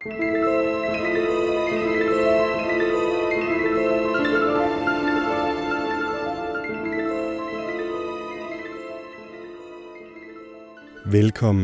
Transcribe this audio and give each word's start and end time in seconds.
Velkommen 0.00 0.10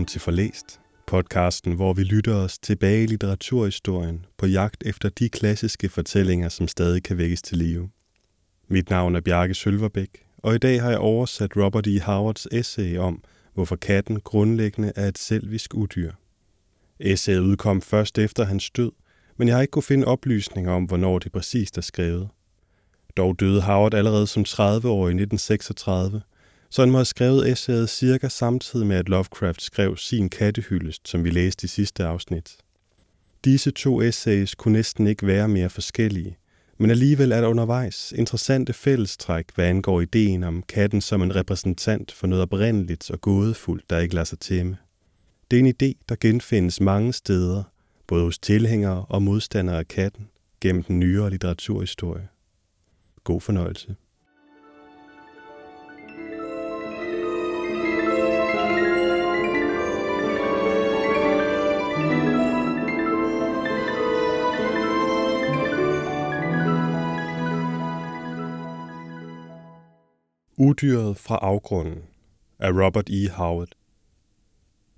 til 0.07 0.21
Forlæst, 0.21 0.81
podcasten, 1.07 1.73
hvor 1.73 1.93
vi 1.93 2.03
lytter 2.03 2.35
os 2.35 2.59
tilbage 2.59 3.03
i 3.03 3.07
litteraturhistorien 3.07 4.27
på 4.39 4.46
jagt 4.46 4.82
efter 4.87 5.09
de 5.09 5.29
klassiske 5.29 5.89
fortællinger, 5.89 6.48
som 6.48 6.69
stadig 6.69 7.03
kan 7.03 7.19
vækkes 7.19 7.43
til 7.43 7.59
live. 7.59 7.91
Mit 8.69 8.91
navn 8.91 9.14
er 9.16 9.21
Bjarke 9.21 9.55
Sølverbæk, 9.55 10.27
og 10.39 10.55
i 10.55 10.59
dag 10.59 10.82
har 10.82 10.91
jeg 10.91 10.98
oversat 10.98 11.57
Robert 11.57 11.87
E. 11.87 12.01
Howards 12.01 12.46
essay 12.53 12.98
om, 12.98 13.23
hvorfor 13.53 13.77
katten 13.77 14.21
grundlæggende 14.21 14.93
er 14.96 15.09
et 15.09 15.19
selvisk 15.19 15.75
udyr. 15.75 16.12
Essayet 17.05 17.41
udkom 17.41 17.82
først 17.82 18.18
efter 18.18 18.45
hans 18.45 18.70
død, 18.70 18.93
men 19.37 19.48
jeg 19.48 19.57
har 19.57 19.62
ikke 19.62 19.70
kunne 19.70 19.82
finde 19.82 20.06
oplysninger 20.06 20.73
om, 20.73 20.84
hvornår 20.84 21.19
det 21.19 21.33
præcist 21.33 21.79
er 21.79 21.83
skrevet. 21.83 22.29
Dog 23.16 23.41
døde 23.41 23.62
Howard 23.62 23.95
allerede 23.95 24.27
som 24.27 24.42
30-årig 24.48 25.10
i 25.10 25.23
1936, 25.23 26.23
så 26.70 26.82
han 26.82 26.91
må 26.91 26.98
have 26.98 27.05
skrevet 27.05 27.48
essayet 27.48 27.91
cirka 27.91 28.29
samtidig 28.29 28.87
med, 28.87 28.96
at 28.96 29.09
Lovecraft 29.09 29.62
skrev 29.62 29.96
sin 29.96 30.29
kattehyldest, 30.29 31.09
som 31.09 31.24
vi 31.24 31.30
læste 31.30 31.65
i 31.65 31.69
sidste 31.69 32.05
afsnit. 32.05 32.56
Disse 33.45 33.71
to 33.71 34.02
essays 34.02 34.55
kunne 34.55 34.73
næsten 34.73 35.07
ikke 35.07 35.27
være 35.27 35.48
mere 35.48 35.71
forskellige, 35.71 36.37
men 36.79 36.91
alligevel 36.91 37.32
er 37.32 37.41
der 37.41 37.48
undervejs 37.48 38.12
interessante 38.16 38.73
fællestræk, 38.73 39.45
hvad 39.55 39.65
angår 39.65 40.01
ideen 40.01 40.45
om 40.45 40.62
katten 40.62 41.01
som 41.01 41.23
en 41.23 41.37
repræsentant 41.37 42.12
for 42.12 42.27
noget 42.27 42.43
oprindeligt 42.43 43.10
og 43.10 43.21
gådefuldt, 43.21 43.91
der 43.91 43.98
ikke 43.98 44.15
lader 44.15 44.24
sig 44.24 44.38
tæmme. 44.38 44.77
Det 45.51 45.57
er 45.57 45.61
en 45.61 45.75
idé, 45.83 46.05
der 46.09 46.16
genfindes 46.21 46.80
mange 46.80 47.12
steder, 47.12 47.62
både 48.07 48.25
hos 48.25 48.39
tilhængere 48.39 49.05
og 49.09 49.23
modstandere 49.23 49.79
af 49.79 49.89
katten, 49.89 50.29
gennem 50.61 50.83
den 50.83 51.01
nyere 51.01 51.30
litteraturhistorie. 51.30 52.29
God 53.24 53.41
fornøjelse. 53.41 53.96
Udyret 70.59 71.16
fra 71.16 71.38
afgrunden 71.43 72.03
af 72.59 72.71
Robert 72.71 73.11
E. 73.11 73.28
Howard 73.31 73.69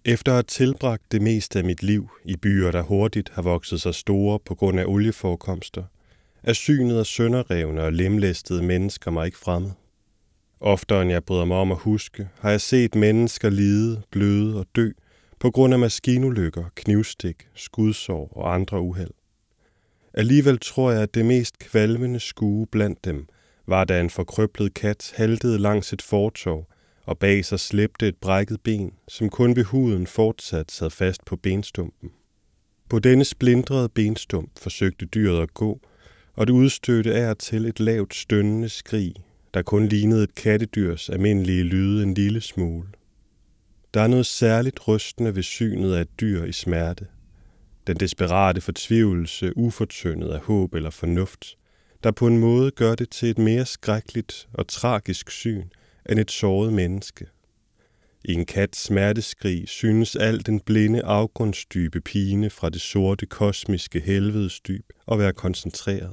efter 0.08 0.32
at 0.32 0.36
have 0.36 0.42
tilbragt 0.42 1.12
det 1.12 1.22
meste 1.22 1.58
af 1.58 1.64
mit 1.64 1.82
liv 1.82 2.10
i 2.24 2.36
byer, 2.36 2.70
der 2.70 2.82
hurtigt 2.82 3.28
har 3.28 3.42
vokset 3.42 3.80
sig 3.80 3.94
store 3.94 4.38
på 4.38 4.54
grund 4.54 4.80
af 4.80 4.84
olieforekomster, 4.86 5.82
er 6.42 6.52
synet 6.52 6.98
af 6.98 7.06
sønderrevne 7.06 7.82
og 7.82 7.92
lemlæstede 7.92 8.62
mennesker 8.62 9.10
mig 9.10 9.26
ikke 9.26 9.38
fremmed. 9.38 9.70
Oftere 10.60 11.02
end 11.02 11.10
jeg 11.10 11.24
bryder 11.24 11.44
mig 11.44 11.56
om 11.56 11.72
at 11.72 11.78
huske, 11.78 12.28
har 12.40 12.50
jeg 12.50 12.60
set 12.60 12.94
mennesker 12.94 13.50
lide, 13.50 14.02
bløde 14.10 14.58
og 14.58 14.66
dø 14.76 14.90
på 15.38 15.50
grund 15.50 15.72
af 15.72 15.78
maskinulykker, 15.78 16.64
knivstik, 16.74 17.48
skudsår 17.54 18.32
og 18.36 18.54
andre 18.54 18.80
uheld. 18.80 19.12
Alligevel 20.14 20.58
tror 20.58 20.90
jeg, 20.90 21.02
at 21.02 21.14
det 21.14 21.24
mest 21.24 21.58
kvalmende 21.58 22.20
skue 22.20 22.66
blandt 22.66 23.04
dem 23.04 23.28
var 23.66 23.84
da 23.84 24.00
en 24.00 24.10
forkrøblet 24.10 24.74
kat 24.74 25.12
haltede 25.16 25.58
langs 25.58 25.92
et 25.92 26.02
fortov 26.02 26.68
og 27.06 27.18
bag 27.18 27.44
sig 27.44 27.60
slæbte 27.60 28.08
et 28.08 28.16
brækket 28.16 28.60
ben, 28.60 28.92
som 29.08 29.30
kun 29.30 29.56
ved 29.56 29.64
huden 29.64 30.06
fortsat 30.06 30.70
sad 30.70 30.90
fast 30.90 31.24
på 31.24 31.36
benstumpen. 31.36 32.10
På 32.88 32.98
denne 32.98 33.24
splindrede 33.24 33.88
benstump 33.88 34.50
forsøgte 34.58 35.06
dyret 35.06 35.42
at 35.42 35.54
gå, 35.54 35.80
og 36.34 36.46
det 36.46 36.52
udstødte 36.52 37.14
af 37.14 37.36
til 37.36 37.64
et 37.64 37.80
lavt 37.80 38.14
stønnende 38.14 38.68
skrig, 38.68 39.14
der 39.54 39.62
kun 39.62 39.86
lignede 39.86 40.22
et 40.22 40.34
kattedyrs 40.34 41.08
almindelige 41.08 41.62
lyde 41.62 42.02
en 42.02 42.14
lille 42.14 42.40
smule. 42.40 42.88
Der 43.94 44.00
er 44.00 44.06
noget 44.06 44.26
særligt 44.26 44.88
rystende 44.88 45.36
ved 45.36 45.42
synet 45.42 45.94
af 45.94 46.00
et 46.00 46.20
dyr 46.20 46.44
i 46.44 46.52
smerte. 46.52 47.06
Den 47.86 47.96
desperate 47.96 48.60
fortvivlelse, 48.60 49.56
ufortyndet 49.56 50.28
af 50.28 50.40
håb 50.40 50.74
eller 50.74 50.90
fornuft, 50.90 51.56
der 52.04 52.10
på 52.10 52.26
en 52.26 52.38
måde 52.38 52.70
gør 52.70 52.94
det 52.94 53.10
til 53.10 53.30
et 53.30 53.38
mere 53.38 53.66
skrækkeligt 53.66 54.48
og 54.52 54.68
tragisk 54.68 55.30
syn 55.30 55.64
end 56.10 56.18
et 56.18 56.30
såret 56.30 56.72
menneske. 56.72 57.26
I 58.24 58.32
en 58.32 58.46
kats 58.46 58.82
smerteskrig 58.84 59.68
synes 59.68 60.16
al 60.16 60.46
den 60.46 60.60
blinde 60.60 61.02
afgrundsdybe 61.02 62.00
pine 62.00 62.50
fra 62.50 62.70
det 62.70 62.80
sorte 62.80 63.26
kosmiske 63.26 64.00
helvedesdyb 64.00 64.84
at 65.12 65.18
være 65.18 65.32
koncentreret. 65.32 66.12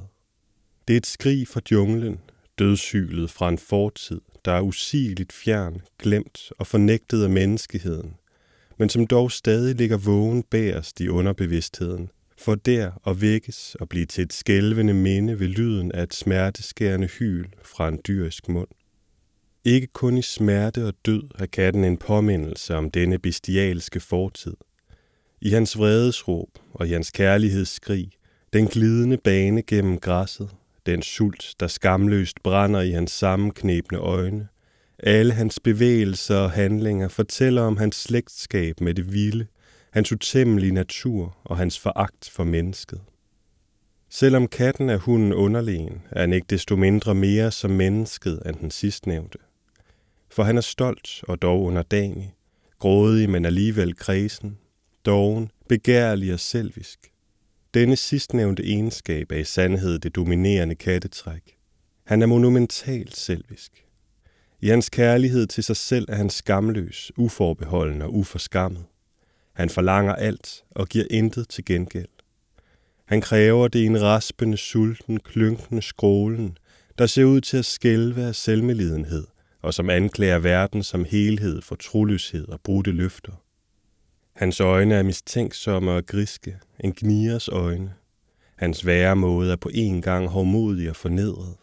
Det 0.88 0.94
er 0.94 0.98
et 0.98 1.06
skrig 1.06 1.48
fra 1.48 1.60
junglen, 1.70 2.20
dødshylet 2.58 3.30
fra 3.30 3.48
en 3.48 3.58
fortid, 3.58 4.20
der 4.44 4.52
er 4.52 4.60
usigeligt 4.60 5.32
fjern, 5.32 5.80
glemt 5.98 6.52
og 6.58 6.66
fornægtet 6.66 7.22
af 7.22 7.30
menneskeheden, 7.30 8.14
men 8.78 8.88
som 8.88 9.06
dog 9.06 9.32
stadig 9.32 9.74
ligger 9.74 9.96
vågen 9.96 10.42
bagerst 10.42 11.00
i 11.00 11.08
underbevidstheden, 11.08 12.10
for 12.38 12.54
der 12.54 12.92
at 13.06 13.20
vækkes 13.20 13.76
og 13.80 13.88
blive 13.88 14.06
til 14.06 14.24
et 14.24 14.32
skælvende 14.32 14.94
minde 14.94 15.40
ved 15.40 15.48
lyden 15.48 15.92
af 15.92 16.02
et 16.02 16.14
smerteskærende 16.14 17.06
hyl 17.06 17.48
fra 17.62 17.88
en 17.88 18.00
dyrisk 18.06 18.48
mund. 18.48 18.68
Ikke 19.66 19.86
kun 19.86 20.16
i 20.16 20.22
smerte 20.22 20.86
og 20.86 20.94
død 21.06 21.22
har 21.38 21.46
katten 21.46 21.84
en 21.84 21.96
påmindelse 21.96 22.74
om 22.74 22.90
denne 22.90 23.18
bestialske 23.18 24.00
fortid. 24.00 24.56
I 25.40 25.50
hans 25.50 25.78
vredesråb 25.78 26.48
og 26.72 26.88
i 26.88 26.90
hans 26.90 27.10
kærlighedsskrig, 27.10 28.10
den 28.52 28.66
glidende 28.66 29.16
bane 29.16 29.62
gennem 29.62 29.98
græsset, 29.98 30.50
den 30.86 31.02
sult, 31.02 31.54
der 31.60 31.66
skamløst 31.66 32.42
brænder 32.42 32.80
i 32.80 32.90
hans 32.90 33.10
sammenknebne 33.10 33.98
øjne, 33.98 34.48
alle 34.98 35.32
hans 35.32 35.60
bevægelser 35.60 36.36
og 36.36 36.50
handlinger 36.50 37.08
fortæller 37.08 37.62
om 37.62 37.76
hans 37.76 37.96
slægtskab 37.96 38.80
med 38.80 38.94
det 38.94 39.12
vilde, 39.12 39.46
hans 39.90 40.12
utæmmelige 40.12 40.74
natur 40.74 41.36
og 41.44 41.56
hans 41.56 41.78
foragt 41.78 42.30
for 42.30 42.44
mennesket. 42.44 43.00
Selvom 44.10 44.48
katten 44.48 44.90
er 44.90 44.96
hunden 44.96 45.32
underlegen, 45.32 46.02
er 46.10 46.20
han 46.20 46.32
ikke 46.32 46.46
desto 46.50 46.76
mindre 46.76 47.14
mere 47.14 47.50
som 47.50 47.70
mennesket 47.70 48.42
end 48.46 48.56
den 48.56 48.70
sidstnævnte. 48.70 49.38
For 50.34 50.42
han 50.42 50.56
er 50.56 50.60
stolt 50.60 51.24
og 51.28 51.42
dog 51.42 51.62
underdanig, 51.62 52.34
grådig, 52.78 53.30
men 53.30 53.44
alligevel 53.44 53.96
kredsen, 53.96 54.58
doven, 55.04 55.50
begærlig 55.68 56.32
og 56.32 56.40
selvisk. 56.40 56.98
Denne 57.74 57.96
sidstnævnte 57.96 58.64
egenskab 58.64 59.32
er 59.32 59.36
i 59.36 59.44
sandhed 59.44 59.98
det 59.98 60.14
dominerende 60.14 60.74
kattetræk. 60.74 61.56
Han 62.06 62.22
er 62.22 62.26
monumentalt 62.26 63.16
selvisk. 63.16 63.84
I 64.60 64.68
hans 64.68 64.90
kærlighed 64.90 65.46
til 65.46 65.64
sig 65.64 65.76
selv 65.76 66.06
er 66.08 66.14
han 66.14 66.30
skamløs, 66.30 67.12
uforbeholden 67.16 68.02
og 68.02 68.14
uforskammet. 68.14 68.84
Han 69.52 69.70
forlanger 69.70 70.14
alt 70.14 70.64
og 70.70 70.88
giver 70.88 71.04
intet 71.10 71.48
til 71.48 71.64
gengæld. 71.64 72.08
Han 73.04 73.20
kræver 73.20 73.68
det 73.68 73.78
i 73.78 73.86
en 73.86 74.02
raspende, 74.02 74.56
sulten, 74.56 75.20
klynkende 75.20 75.82
skrålen, 75.82 76.58
der 76.98 77.06
ser 77.06 77.24
ud 77.24 77.40
til 77.40 77.56
at 77.56 77.64
skælve 77.64 78.22
af 78.22 78.34
selvmelidenhed, 78.34 79.24
og 79.64 79.74
som 79.74 79.90
anklager 79.90 80.38
verden 80.38 80.82
som 80.82 81.04
helhed 81.04 81.62
for 81.62 81.74
troløshed 81.74 82.48
og 82.48 82.60
brudte 82.60 82.92
løfter. 82.92 83.32
Hans 84.36 84.60
øjne 84.60 84.94
er 84.94 85.02
mistænksomme 85.02 85.92
og 85.92 86.06
griske, 86.06 86.56
en 86.80 86.92
gnigers 86.92 87.48
øjne. 87.48 87.92
Hans 88.56 88.86
væremåde 88.86 89.52
er 89.52 89.56
på 89.56 89.70
en 89.74 90.02
gang 90.02 90.28
hårdmodig 90.28 90.90
og 90.90 90.96
fornedret. 90.96 91.54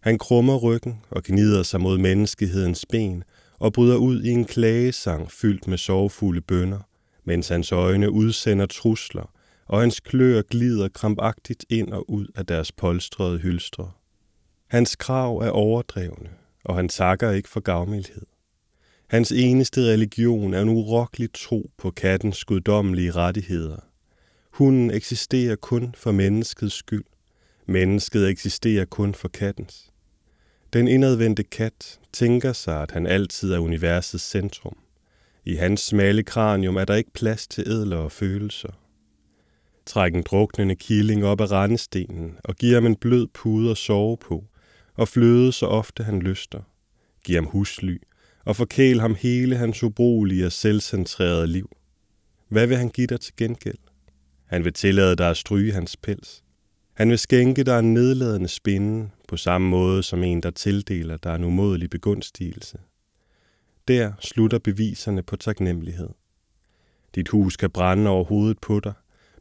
Han 0.00 0.18
krummer 0.18 0.56
ryggen 0.56 1.00
og 1.10 1.22
gnider 1.22 1.62
sig 1.62 1.80
mod 1.80 1.98
menneskehedens 1.98 2.86
ben 2.86 3.24
og 3.58 3.72
bryder 3.72 3.96
ud 3.96 4.22
i 4.22 4.28
en 4.28 4.44
klagesang 4.44 5.30
fyldt 5.30 5.68
med 5.68 5.78
sorgfulde 5.78 6.40
bønder, 6.40 6.80
mens 7.24 7.48
hans 7.48 7.72
øjne 7.72 8.10
udsender 8.10 8.66
trusler, 8.66 9.32
og 9.66 9.80
hans 9.80 10.00
klør 10.00 10.42
glider 10.42 10.88
krampagtigt 10.88 11.64
ind 11.68 11.92
og 11.92 12.10
ud 12.10 12.26
af 12.36 12.46
deres 12.46 12.72
polstrede 12.72 13.38
hylstre. 13.38 13.90
Hans 14.68 14.96
krav 14.96 15.36
er 15.36 15.50
overdrevne, 15.50 16.28
og 16.64 16.76
han 16.76 16.88
takker 16.88 17.30
ikke 17.30 17.48
for 17.48 17.60
gavmildhed. 17.60 18.26
Hans 19.06 19.32
eneste 19.32 19.80
religion 19.80 20.54
er 20.54 20.62
en 20.62 20.68
urokkelig 20.68 21.28
tro 21.34 21.70
på 21.78 21.90
kattens 21.90 22.44
guddommelige 22.44 23.10
rettigheder. 23.10 23.76
Hunden 24.50 24.90
eksisterer 24.90 25.56
kun 25.56 25.94
for 25.96 26.12
menneskets 26.12 26.74
skyld. 26.74 27.04
Mennesket 27.66 28.28
eksisterer 28.28 28.84
kun 28.84 29.14
for 29.14 29.28
kattens. 29.28 29.90
Den 30.72 30.88
indadvendte 30.88 31.42
kat 31.42 31.98
tænker 32.12 32.52
sig, 32.52 32.82
at 32.82 32.90
han 32.90 33.06
altid 33.06 33.52
er 33.52 33.58
universets 33.58 34.30
centrum. 34.30 34.76
I 35.44 35.54
hans 35.54 35.80
smalle 35.80 36.22
kranium 36.22 36.76
er 36.76 36.84
der 36.84 36.94
ikke 36.94 37.12
plads 37.12 37.46
til 37.46 37.64
ædlere 37.66 38.10
følelser. 38.10 38.72
Træk 39.86 40.14
en 40.14 40.22
druknende 40.22 40.76
killing 40.76 41.24
op 41.24 41.40
af 41.40 41.50
rendestenen 41.50 42.36
og 42.44 42.56
giv 42.56 42.74
ham 42.74 42.86
en 42.86 42.96
blød 42.96 43.26
pude 43.26 43.70
at 43.70 43.76
sove 43.76 44.16
på, 44.16 44.44
og 45.00 45.08
fløde 45.08 45.52
så 45.52 45.66
ofte 45.66 46.02
han 46.04 46.20
lyster. 46.20 46.60
Giv 47.24 47.34
ham 47.34 47.44
husly, 47.44 47.96
og 48.44 48.56
forkæl 48.56 49.00
ham 49.00 49.14
hele 49.14 49.56
hans 49.56 49.82
ubrugelige 49.82 50.46
og 50.46 50.52
selvcentrerede 50.52 51.46
liv. 51.46 51.76
Hvad 52.48 52.66
vil 52.66 52.76
han 52.76 52.88
give 52.88 53.06
dig 53.06 53.20
til 53.20 53.36
gengæld? 53.36 53.78
Han 54.46 54.64
vil 54.64 54.72
tillade 54.72 55.16
dig 55.16 55.30
at 55.30 55.36
stryge 55.36 55.72
hans 55.72 55.96
pels. 55.96 56.42
Han 56.94 57.10
vil 57.10 57.18
skænke 57.18 57.64
dig 57.64 57.78
en 57.78 57.94
nedladende 57.94 58.48
spinde, 58.48 59.10
på 59.28 59.36
samme 59.36 59.68
måde 59.68 60.02
som 60.02 60.22
en, 60.22 60.42
der 60.42 60.50
tildeler 60.50 61.16
dig 61.16 61.34
en 61.34 61.44
umodelig 61.44 61.90
begunstigelse. 61.90 62.78
Der 63.88 64.12
slutter 64.20 64.58
beviserne 64.58 65.22
på 65.22 65.36
taknemmelighed. 65.36 66.08
Dit 67.14 67.28
hus 67.28 67.56
kan 67.56 67.70
brænde 67.70 68.10
over 68.10 68.24
hovedet 68.24 68.58
på 68.58 68.80
dig. 68.80 68.92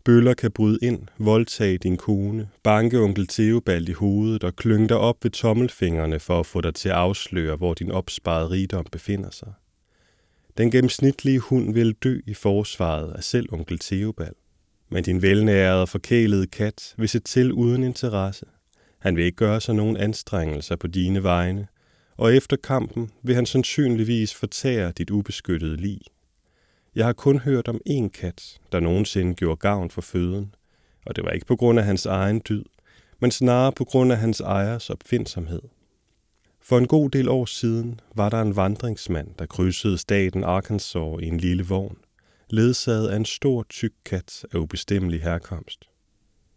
Bøller 0.03 0.33
kan 0.33 0.51
bryde 0.51 0.79
ind, 0.81 1.07
voldtage 1.17 1.77
din 1.77 1.97
kone, 1.97 2.49
banke 2.63 2.99
onkel 2.99 3.27
Theobald 3.27 3.89
i 3.89 3.91
hovedet 3.91 4.43
og 4.43 4.55
klynge 4.55 4.87
dig 4.87 4.97
op 4.97 5.23
ved 5.23 5.31
tommelfingrene 5.31 6.19
for 6.19 6.39
at 6.39 6.45
få 6.45 6.61
dig 6.61 6.75
til 6.75 6.89
at 6.89 6.95
afsløre, 6.95 7.55
hvor 7.55 7.73
din 7.73 7.91
opsparede 7.91 8.49
rigdom 8.49 8.85
befinder 8.91 9.29
sig. 9.29 9.53
Den 10.57 10.71
gennemsnitlige 10.71 11.39
hund 11.39 11.73
vil 11.73 11.93
dø 11.93 12.19
i 12.25 12.33
forsvaret 12.33 13.13
af 13.13 13.23
selv 13.23 13.53
onkel 13.53 13.79
Theobald. 13.79 14.35
Men 14.89 15.03
din 15.03 15.21
velnærede 15.21 15.81
og 15.81 15.89
forkælede 15.89 16.47
kat 16.47 16.93
vil 16.97 17.09
se 17.09 17.19
til 17.19 17.51
uden 17.51 17.83
interesse. 17.83 18.45
Han 18.99 19.15
vil 19.15 19.25
ikke 19.25 19.35
gøre 19.35 19.61
sig 19.61 19.75
nogen 19.75 19.97
anstrengelser 19.97 20.75
på 20.75 20.87
dine 20.87 21.23
vegne, 21.23 21.67
og 22.17 22.35
efter 22.35 22.57
kampen 22.57 23.09
vil 23.23 23.35
han 23.35 23.45
sandsynligvis 23.45 24.33
fortære 24.35 24.91
dit 24.91 25.09
ubeskyttede 25.09 25.75
lig. 25.75 25.99
Jeg 26.99 27.07
har 27.07 27.13
kun 27.13 27.39
hørt 27.39 27.67
om 27.67 27.81
én 27.89 28.09
kat, 28.09 28.59
der 28.71 28.79
nogensinde 28.79 29.35
gjorde 29.35 29.55
gavn 29.55 29.89
for 29.89 30.01
føden, 30.01 30.55
og 31.05 31.15
det 31.15 31.23
var 31.23 31.31
ikke 31.31 31.45
på 31.45 31.55
grund 31.55 31.79
af 31.79 31.85
hans 31.85 32.05
egen 32.05 32.41
dyd, 32.49 32.63
men 33.19 33.31
snarere 33.31 33.71
på 33.71 33.83
grund 33.85 34.11
af 34.11 34.17
hans 34.17 34.39
ejers 34.39 34.89
opfindsomhed. 34.89 35.61
For 36.61 36.77
en 36.77 36.87
god 36.87 37.09
del 37.09 37.29
år 37.29 37.45
siden 37.45 37.99
var 38.15 38.29
der 38.29 38.41
en 38.41 38.55
vandringsmand, 38.55 39.27
der 39.39 39.45
krydsede 39.45 39.97
staten 39.97 40.43
Arkansas 40.43 41.19
i 41.21 41.25
en 41.25 41.37
lille 41.37 41.65
vogn, 41.65 41.97
ledsaget 42.49 43.07
af 43.07 43.15
en 43.15 43.25
stor 43.25 43.65
tyk 43.69 43.93
kat 44.05 44.45
af 44.53 44.57
ubestemmelig 44.57 45.21
herkomst. 45.21 45.89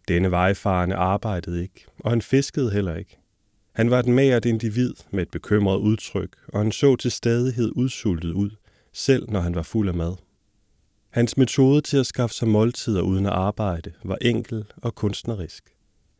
Denne 0.09 0.31
vejfarende 0.31 0.97
arbejdede 0.97 1.62
ikke, 1.62 1.87
og 1.99 2.11
han 2.11 2.23
fiskede 2.23 2.71
heller 2.71 2.97
ikke. 2.97 3.19
Han 3.73 3.91
var 3.91 3.99
et 3.99 4.06
mært 4.06 4.44
individ 4.44 4.94
med 5.11 5.23
et 5.23 5.31
bekymret 5.31 5.79
udtryk, 5.79 6.37
og 6.49 6.61
han 6.61 6.73
så 6.73 6.97
til 6.97 7.11
stadighed 7.11 7.73
udsultet 7.77 8.33
ud, 8.33 8.50
selv 8.93 9.31
når 9.31 9.41
han 9.41 9.55
var 9.55 9.62
fuld 9.62 9.89
af 9.89 9.94
mad. 9.94 10.17
Hans 11.12 11.37
metode 11.37 11.81
til 11.81 11.97
at 11.97 12.06
skaffe 12.06 12.35
sig 12.35 12.49
måltider 12.49 13.03
uden 13.03 13.26
at 13.26 13.32
arbejde 13.32 13.93
var 14.05 14.19
enkel 14.20 14.64
og 14.76 14.94
kunstnerisk. 14.94 15.64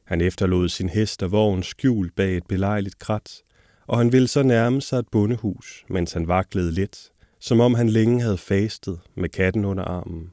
Han 0.05 0.21
efterlod 0.21 0.69
sin 0.69 0.89
hest 0.89 1.23
og 1.23 1.33
vogn 1.33 1.63
skjult 1.63 2.15
bag 2.17 2.37
et 2.37 2.47
belejligt 2.49 2.99
krat, 2.99 3.43
og 3.87 3.99
han 3.99 4.13
ville 4.13 4.29
så 4.29 4.43
nærme 4.43 4.81
sig 4.81 4.99
et 4.99 5.09
bondehus, 5.09 5.85
mens 5.89 6.13
han 6.13 6.29
vaklede 6.29 6.73
lidt, 6.73 7.11
som 7.41 7.61
om 7.61 7.75
han 7.75 7.89
længe 7.89 8.23
havde 8.23 8.39
fastet 8.39 9.01
med 9.15 9.29
katten 9.29 9.65
under 9.65 9.85
armen. 9.85 10.33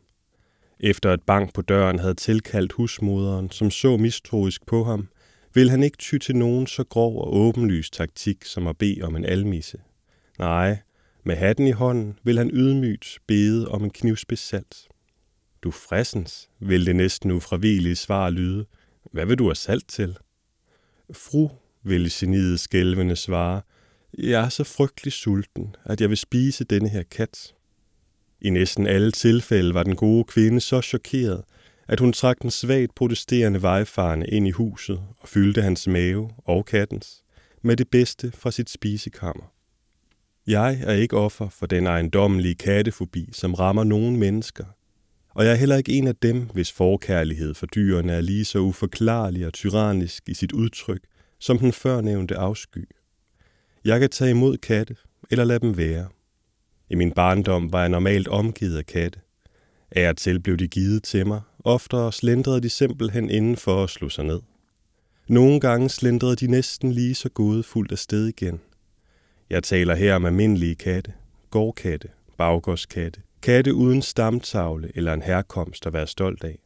Efter 0.79 1.13
et 1.13 1.23
bank 1.23 1.53
på 1.53 1.61
døren 1.61 1.99
havde 1.99 2.13
tilkaldt 2.13 2.71
husmoderen, 2.71 3.51
som 3.51 3.71
så 3.71 3.97
mistroisk 3.97 4.65
på 4.65 4.83
ham, 4.83 5.07
ville 5.53 5.71
han 5.71 5.83
ikke 5.83 5.97
ty 5.97 6.17
til 6.17 6.35
nogen 6.35 6.67
så 6.67 6.83
grov 6.83 7.21
og 7.21 7.35
åbenlys 7.35 7.89
taktik 7.89 8.45
som 8.45 8.67
at 8.67 8.77
bede 8.77 9.01
om 9.01 9.15
en 9.15 9.25
almisse. 9.25 9.77
Nej, 10.39 10.77
med 11.23 11.35
hatten 11.35 11.67
i 11.67 11.71
hånden 11.71 12.19
vil 12.23 12.37
han 12.37 12.49
ydmygt 12.53 13.19
bede 13.27 13.67
om 13.67 13.83
en 13.83 13.89
knivspids 13.89 14.39
salt. 14.39 14.87
Du 15.63 15.71
fressens, 15.71 16.49
vil 16.59 16.85
det 16.85 16.95
næsten 16.95 17.31
ufravigelige 17.31 17.95
svar 17.95 18.29
lyde. 18.29 18.65
Hvad 19.11 19.25
vil 19.25 19.37
du 19.37 19.43
have 19.43 19.55
salt 19.55 19.87
til? 19.87 20.17
Fru, 21.13 21.49
vil 21.83 22.11
geniet 22.11 22.59
skælvende 22.59 23.15
svare. 23.15 23.61
Jeg 24.17 24.45
er 24.45 24.49
så 24.49 24.63
frygtelig 24.63 25.13
sulten, 25.13 25.75
at 25.85 26.01
jeg 26.01 26.09
vil 26.09 26.17
spise 26.17 26.63
denne 26.63 26.89
her 26.89 27.03
kat. 27.03 27.53
I 28.41 28.49
næsten 28.49 28.87
alle 28.87 29.11
tilfælde 29.11 29.73
var 29.73 29.83
den 29.83 29.95
gode 29.95 30.23
kvinde 30.23 30.61
så 30.61 30.81
chokeret, 30.81 31.43
at 31.87 31.99
hun 31.99 32.13
trak 32.13 32.41
den 32.41 32.51
svagt 32.51 32.95
protesterende 32.95 33.61
vejfarende 33.61 34.27
ind 34.27 34.47
i 34.47 34.51
huset 34.51 35.01
og 35.17 35.29
fyldte 35.29 35.61
hans 35.61 35.87
mave 35.87 36.29
og 36.37 36.65
kattens 36.65 37.23
med 37.61 37.77
det 37.77 37.87
bedste 37.87 38.31
fra 38.31 38.51
sit 38.51 38.69
spisekammer. 38.69 39.53
Jeg 40.47 40.79
er 40.83 40.93
ikke 40.93 41.17
offer 41.17 41.49
for 41.49 41.65
den 41.65 41.87
ejendommelige 41.87 42.55
kattefobi, 42.55 43.29
som 43.31 43.53
rammer 43.53 43.83
nogen 43.83 44.17
mennesker, 44.17 44.65
og 45.29 45.45
jeg 45.45 45.51
er 45.51 45.55
heller 45.55 45.77
ikke 45.77 45.91
en 45.91 46.07
af 46.07 46.15
dem, 46.15 46.41
hvis 46.53 46.71
forkærlighed 46.71 47.53
for 47.53 47.65
dyrene 47.65 48.11
er 48.11 48.21
lige 48.21 48.45
så 48.45 48.59
uforklarlig 48.59 49.45
og 49.45 49.53
tyrannisk 49.53 50.29
i 50.29 50.33
sit 50.33 50.51
udtryk, 50.51 51.01
som 51.39 51.59
den 51.59 51.73
førnævnte 51.73 52.37
afsky. 52.37 52.89
Jeg 53.85 53.99
kan 53.99 54.09
tage 54.09 54.31
imod 54.31 54.57
katte, 54.57 54.95
eller 55.31 55.43
lade 55.43 55.59
dem 55.59 55.77
være. 55.77 56.07
I 56.89 56.95
min 56.95 57.11
barndom 57.11 57.73
var 57.73 57.79
jeg 57.79 57.89
normalt 57.89 58.27
omgivet 58.27 58.77
af 58.77 58.85
katte. 58.85 59.19
Af 59.91 60.09
og 60.09 60.17
til 60.17 60.39
blev 60.39 60.57
de 60.57 60.67
givet 60.67 61.03
til 61.03 61.27
mig, 61.27 61.41
oftere 61.59 62.13
slendrede 62.13 62.61
de 62.61 62.69
simpelthen 62.69 63.29
inden 63.29 63.57
for 63.57 63.83
at 63.83 63.89
slå 63.89 64.09
sig 64.09 64.25
ned. 64.25 64.41
Nogle 65.27 65.59
gange 65.59 65.89
slendrede 65.89 66.35
de 66.35 66.47
næsten 66.47 66.91
lige 66.91 67.15
så 67.15 67.29
fuldt 67.63 67.91
afsted 67.91 68.27
igen. 68.27 68.59
Jeg 69.49 69.63
taler 69.63 69.95
her 69.95 70.15
om 70.15 70.25
almindelige 70.25 70.75
katte, 70.75 71.13
gårdkatte, 71.49 72.09
baggårdskatte, 72.37 73.21
katte 73.41 73.73
uden 73.73 74.01
stamtavle 74.01 74.91
eller 74.95 75.13
en 75.13 75.21
herkomst 75.21 75.87
at 75.87 75.93
være 75.93 76.07
stolt 76.07 76.43
af. 76.43 76.59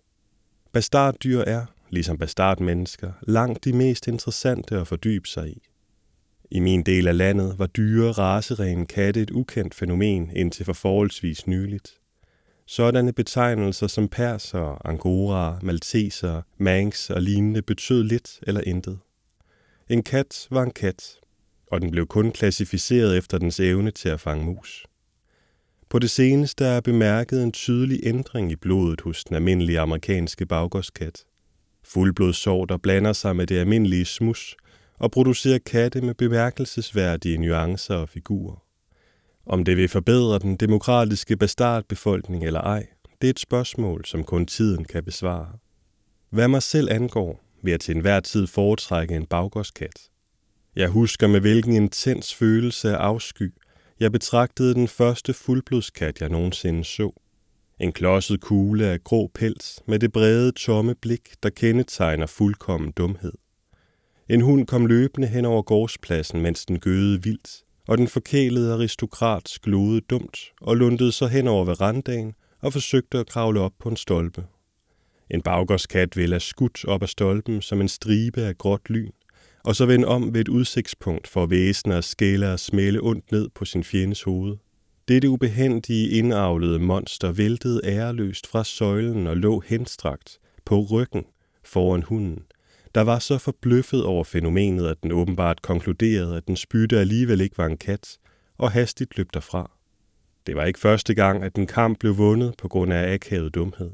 Bastarddyr 0.71 1.39
er, 1.39 1.65
ligesom 1.89 2.17
bastardmennesker, 2.17 3.11
langt 3.21 3.65
de 3.65 3.73
mest 3.73 4.07
interessante 4.07 4.75
at 4.75 4.87
fordybe 4.87 5.27
sig 5.27 5.49
i. 5.49 5.61
I 6.51 6.59
min 6.59 6.83
del 6.83 7.07
af 7.07 7.17
landet 7.17 7.59
var 7.59 7.67
dyre, 7.67 8.11
raserene 8.11 8.85
katte 8.85 9.21
et 9.21 9.31
ukendt 9.31 9.75
fænomen 9.75 10.31
indtil 10.35 10.65
for 10.65 10.73
forholdsvis 10.73 11.47
nyligt. 11.47 11.93
Sådanne 12.65 13.13
betegnelser 13.13 13.87
som 13.87 14.07
perser, 14.07 14.87
angora, 14.87 15.59
malteser, 15.61 16.41
manx 16.57 17.09
og 17.09 17.21
lignende 17.21 17.61
betød 17.61 18.03
lidt 18.03 18.39
eller 18.47 18.61
intet. 18.61 18.99
En 19.89 20.03
kat 20.03 20.47
var 20.51 20.63
en 20.63 20.71
kat, 20.71 21.15
og 21.73 21.81
den 21.81 21.91
blev 21.91 22.07
kun 22.07 22.31
klassificeret 22.31 23.17
efter 23.17 23.37
dens 23.37 23.59
evne 23.59 23.91
til 23.91 24.09
at 24.09 24.19
fange 24.19 24.45
mus. 24.45 24.85
På 25.89 25.99
det 25.99 26.09
seneste 26.09 26.65
er 26.65 26.81
bemærket 26.81 27.43
en 27.43 27.51
tydelig 27.51 27.99
ændring 28.03 28.51
i 28.51 28.55
blodet 28.55 29.01
hos 29.01 29.23
den 29.23 29.35
almindelige 29.35 29.79
amerikanske 29.79 30.45
baggårdskat. 30.45 31.23
der 32.65 32.77
blander 32.77 33.13
sig 33.13 33.35
med 33.35 33.47
det 33.47 33.57
almindelige 33.57 34.05
smus 34.05 34.55
og 34.99 35.11
producerer 35.11 35.59
katte 35.59 36.01
med 36.01 36.13
bemærkelsesværdige 36.13 37.37
nuancer 37.37 37.95
og 37.95 38.09
figurer. 38.09 38.63
Om 39.45 39.65
det 39.65 39.77
vil 39.77 39.89
forbedre 39.89 40.39
den 40.39 40.55
demokratiske 40.55 41.37
bastardbefolkning 41.37 42.45
eller 42.45 42.61
ej, 42.61 42.87
det 43.21 43.27
er 43.27 43.31
et 43.31 43.39
spørgsmål, 43.39 44.05
som 44.05 44.23
kun 44.23 44.45
tiden 44.45 44.85
kan 44.85 45.03
besvare. 45.03 45.51
Hvad 46.29 46.47
mig 46.47 46.63
selv 46.63 46.91
angår, 46.91 47.43
vil 47.63 47.71
jeg 47.71 47.79
til 47.79 47.95
enhver 47.95 48.19
tid 48.19 48.47
foretrække 48.47 49.15
en 49.15 49.25
baggårdskat. 49.25 50.12
Jeg 50.75 50.89
husker 50.89 51.27
med 51.27 51.39
hvilken 51.39 51.73
intens 51.73 52.33
følelse 52.33 52.89
af 52.89 52.95
afsky, 52.95 53.53
jeg 53.99 54.11
betragtede 54.11 54.73
den 54.73 54.87
første 54.87 55.33
fuldblodskat, 55.33 56.21
jeg 56.21 56.29
nogensinde 56.29 56.83
så. 56.83 57.11
En 57.79 57.91
klodset 57.91 58.41
kugle 58.41 58.85
af 58.85 59.03
grå 59.03 59.31
pels 59.33 59.81
med 59.87 59.99
det 59.99 60.11
brede, 60.11 60.51
tomme 60.51 60.95
blik, 60.95 61.29
der 61.43 61.49
kendetegner 61.49 62.25
fuldkommen 62.25 62.91
dumhed. 62.91 63.31
En 64.29 64.41
hund 64.41 64.67
kom 64.67 64.85
løbende 64.85 65.27
hen 65.27 65.45
over 65.45 65.61
gårdspladsen, 65.61 66.41
mens 66.41 66.65
den 66.65 66.79
gøede 66.79 67.23
vildt, 67.23 67.63
og 67.87 67.97
den 67.97 68.07
forkælede 68.07 68.73
aristokrat 68.73 69.57
glodede 69.63 70.01
dumt 70.01 70.39
og 70.61 70.77
lundede 70.77 71.11
sig 71.11 71.29
hen 71.29 71.47
over 71.47 71.65
verandaen 71.65 72.33
og 72.61 72.73
forsøgte 72.73 73.17
at 73.19 73.29
kravle 73.29 73.59
op 73.59 73.73
på 73.79 73.89
en 73.89 73.97
stolpe. 73.97 74.43
En 75.29 75.41
baggårdskat 75.41 76.17
ville 76.17 76.33
have 76.33 76.39
skudt 76.39 76.85
op 76.85 77.01
af 77.01 77.09
stolpen 77.09 77.61
som 77.61 77.81
en 77.81 77.87
stribe 77.87 78.41
af 78.41 78.57
gråt 78.57 78.89
lyn, 78.89 79.11
og 79.63 79.75
så 79.75 79.85
vende 79.85 80.07
om 80.07 80.33
ved 80.33 80.41
et 80.41 80.47
udsigtspunkt 80.47 81.27
for 81.27 81.45
væsener 81.45 81.97
at 81.97 82.03
skæle 82.03 82.51
og 82.51 82.59
smæle 82.59 83.03
ondt 83.03 83.31
ned 83.31 83.49
på 83.49 83.65
sin 83.65 83.83
fjendes 83.83 84.23
hoved. 84.23 84.57
Dette 85.07 85.29
ubehendige 85.29 86.09
indavlede 86.09 86.79
monster 86.79 87.31
væltede 87.31 87.81
æreløst 87.83 88.47
fra 88.47 88.63
søjlen 88.63 89.27
og 89.27 89.37
lå 89.37 89.59
henstrakt 89.59 90.39
på 90.65 90.79
ryggen 90.91 91.23
foran 91.63 92.03
hunden, 92.03 92.43
der 92.95 93.01
var 93.01 93.19
så 93.19 93.37
forbløffet 93.37 94.05
over 94.05 94.23
fænomenet, 94.23 94.87
at 94.87 95.03
den 95.03 95.11
åbenbart 95.11 95.61
konkluderede, 95.61 96.37
at 96.37 96.47
den 96.47 96.55
spytte 96.55 96.99
alligevel 96.99 97.41
ikke 97.41 97.57
var 97.57 97.65
en 97.65 97.77
kat, 97.77 98.17
og 98.57 98.71
hastigt 98.71 99.17
løb 99.17 99.33
derfra. 99.33 99.71
Det 100.47 100.55
var 100.55 100.65
ikke 100.65 100.79
første 100.79 101.13
gang, 101.13 101.43
at 101.43 101.55
den 101.55 101.67
kamp 101.67 101.99
blev 101.99 102.17
vundet 102.17 102.53
på 102.57 102.67
grund 102.67 102.93
af 102.93 103.13
akavet 103.13 103.55
dumhed. 103.55 103.91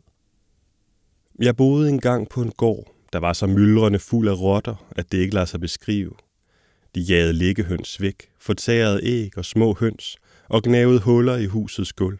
Jeg 1.42 1.56
boede 1.56 1.90
engang 1.90 2.30
på 2.30 2.42
en 2.42 2.52
gård, 2.52 2.96
der 3.14 3.20
var 3.20 3.34
så 3.34 3.48
myldrende 3.48 4.00
fuld 4.00 4.28
af 4.28 4.40
rotter, 4.40 4.86
at 4.92 5.12
det 5.12 5.18
ikke 5.18 5.34
lader 5.34 5.46
sig 5.46 5.60
beskrive. 5.60 6.12
De 6.96 7.02
jagede 7.02 7.34
liggehøns 7.34 8.02
væk, 8.02 8.30
fortærede 8.40 9.00
æg 9.04 9.38
og 9.38 9.46
små 9.46 9.74
høns 9.80 10.18
og 10.50 10.64
gnavede 10.64 11.00
huller 11.00 11.36
i 11.36 11.46
husets 11.46 11.94
gulv. 11.94 12.20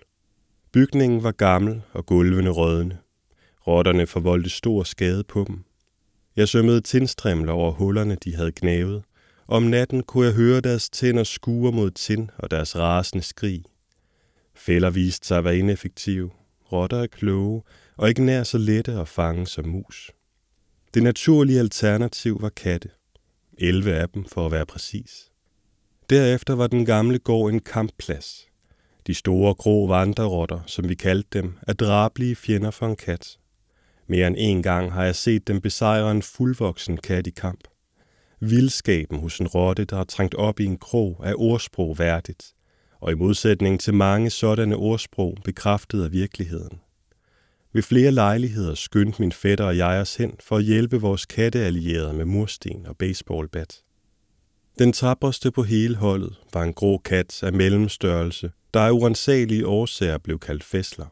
Bygningen 0.74 1.24
var 1.24 1.32
gammel 1.32 1.82
og 1.94 2.06
gulvene 2.06 2.50
rødne. 2.50 2.98
Rotterne 3.68 4.08
forvoldte 4.08 4.50
stor 4.50 4.84
skade 4.84 5.24
på 5.24 5.46
dem. 5.48 5.64
Jeg 6.36 6.48
sømmede 6.48 6.82
tindstrimler 6.82 7.54
over 7.54 7.72
hullerne, 7.72 8.18
de 8.24 8.36
havde 8.36 8.52
gnavet. 8.56 9.04
Om 9.48 9.64
natten 9.64 10.04
kunne 10.04 10.26
jeg 10.26 10.36
høre 10.36 10.62
deres 10.62 10.90
tænder 10.90 11.24
skure 11.24 11.72
mod 11.72 11.92
tind 11.92 12.30
og 12.38 12.52
deres 12.52 12.76
rasende 12.76 13.24
skrig. 13.24 13.64
Fælder 14.56 14.90
viste 14.90 15.28
sig 15.28 15.38
at 15.38 15.44
være 15.44 15.58
ineffektive. 15.58 16.30
Rotter 16.72 16.98
er 16.98 17.08
kloge, 17.08 17.62
og 17.98 18.10
ikke 18.10 18.24
nær 18.24 18.44
så 18.44 18.58
lette 18.58 18.92
at 18.92 19.08
fange 19.08 19.48
som 19.48 19.68
mus. 19.68 20.12
Det 20.94 21.04
naturlige 21.04 21.60
alternativ 21.60 22.42
var 22.42 22.50
katte. 22.50 22.90
11 23.58 23.94
af 23.94 24.10
dem 24.10 24.26
for 24.26 24.46
at 24.46 24.52
være 24.52 24.66
præcis. 24.66 25.32
Derefter 26.10 26.56
var 26.56 26.68
den 26.68 26.86
gamle 26.86 27.20
gård 27.20 27.52
en 27.52 27.60
kampplads. 27.60 28.48
De 29.08 29.14
store 29.14 29.54
grå 29.54 29.88
vandrerotter, 29.88 30.60
som 30.66 30.90
vi 30.90 30.96
kaldte 30.96 31.40
dem, 31.40 31.58
er 31.68 31.74
drablige 31.74 32.36
fjender 32.36 32.72
for 32.72 32.86
en 32.86 32.96
kat. 32.96 33.38
Mere 34.08 34.28
end 34.28 34.36
en 34.40 34.64
gang 34.64 34.94
har 34.94 35.04
jeg 35.04 35.16
set 35.16 35.48
dem 35.48 35.62
besejre 35.62 36.12
en 36.12 36.22
fuldvoksen 36.22 36.98
kat 36.98 37.28
i 37.28 37.30
kamp. 37.30 37.68
Vildskaben 38.40 39.20
hos 39.20 39.40
en 39.40 39.48
rotte, 39.48 39.86
der 39.86 39.96
har 39.96 40.04
trængt 40.04 40.36
op 40.36 40.60
i 40.60 40.66
en 40.66 40.78
krog, 40.78 41.22
er 41.24 41.34
ordsprog 41.36 42.00
værdigt, 42.00 42.54
og 43.00 43.12
i 43.12 43.16
modsætning 43.16 43.80
til 43.80 43.94
mange 43.94 44.30
sådanne 44.30 44.76
ordsprog 44.76 45.38
bekræftet 45.44 46.04
af 46.04 46.12
virkeligheden. 46.12 46.80
Ved 47.74 47.82
flere 47.82 48.12
lejligheder 48.12 48.76
skyndte 48.76 49.22
min 49.22 49.32
fætter 49.32 49.66
og 49.66 49.78
jeg 49.78 50.02
os 50.02 50.16
hen 50.16 50.34
for 50.40 50.58
at 50.58 50.64
hjælpe 50.64 51.02
vores 51.02 51.26
katteallierede 51.26 52.14
med 52.14 52.26
mursten 52.26 52.86
og 52.86 52.98
baseballbat. 52.98 53.82
Den 54.80 54.94
tabreste 54.94 55.52
på 55.52 55.64
hele 55.64 55.96
holdet 55.96 56.36
var 56.54 56.64
en 56.64 56.74
grå 56.74 56.98
kat 56.98 57.44
af 57.44 57.54
mellemstørrelse, 57.54 58.52
der 58.74 58.80
af 58.80 58.92
uansagelige 58.92 59.68
årsager 59.68 60.18
blev 60.18 60.40
kaldt 60.40 60.64
fæsler. 60.64 61.06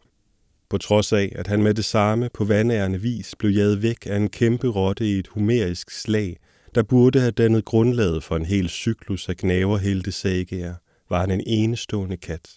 På 0.70 0.78
trods 0.78 1.14
af, 1.14 1.32
at 1.36 1.48
han 1.48 1.64
med 1.64 1.74
det 1.74 1.86
samme 1.86 2.30
på 2.34 2.46
vandærende 2.46 3.02
vis 3.02 3.36
blev 3.40 3.52
jaget 3.52 3.82
væk 3.82 4.06
af 4.06 4.16
en 4.16 4.30
kæmpe 4.30 4.68
rotte 4.68 5.06
i 5.06 5.20
et 5.20 5.28
humerisk 5.28 5.92
slag, 5.92 6.38
der 6.76 6.84
burde 6.84 7.20
have 7.20 7.32
dannet 7.32 7.66
grundlaget 7.66 8.24
for 8.24 8.36
en 8.36 8.46
hel 8.46 8.70
cyklus 8.70 9.30
af 9.30 9.38
gnaverhelte 9.38 10.12
sagærer, 10.12 10.76
var 11.10 11.20
han 11.20 11.32
en 11.32 11.44
enestående 11.48 12.18
kat. 12.18 12.50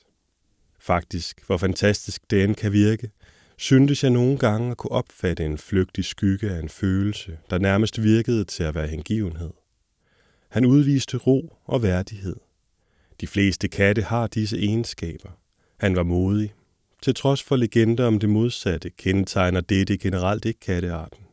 Faktisk, 0.81 1.47
hvor 1.47 1.57
fantastisk 1.57 2.31
det 2.31 2.45
end 2.45 2.55
kan 2.55 2.73
virke, 2.73 3.11
syntes 3.61 4.03
jeg 4.03 4.11
nogle 4.11 4.39
gange 4.39 4.71
at 4.71 4.77
kunne 4.77 4.93
opfatte 4.93 5.45
en 5.45 5.59
flygtig 5.59 6.05
skygge 6.05 6.51
af 6.51 6.59
en 6.59 6.69
følelse, 6.69 7.39
der 7.51 7.59
nærmest 7.59 8.03
virkede 8.03 8.45
til 8.45 8.63
at 8.63 8.75
være 8.75 8.87
hengivenhed. 8.87 9.51
Han 10.49 10.65
udviste 10.67 11.17
ro 11.17 11.57
og 11.65 11.83
værdighed. 11.83 12.37
De 13.21 13.27
fleste 13.27 13.69
katte 13.69 14.03
har 14.03 14.27
disse 14.27 14.59
egenskaber. 14.59 15.31
Han 15.77 15.97
var 15.97 16.03
modig. 16.03 16.55
Til 17.03 17.15
trods 17.15 17.43
for 17.43 17.57
legender 17.57 18.07
om 18.07 18.19
det 18.19 18.29
modsatte, 18.29 18.91
kendetegner 18.91 19.61
dette 19.61 19.99
generelt 19.99 20.45
ikke 20.45 20.61
kattearten. 20.61 21.25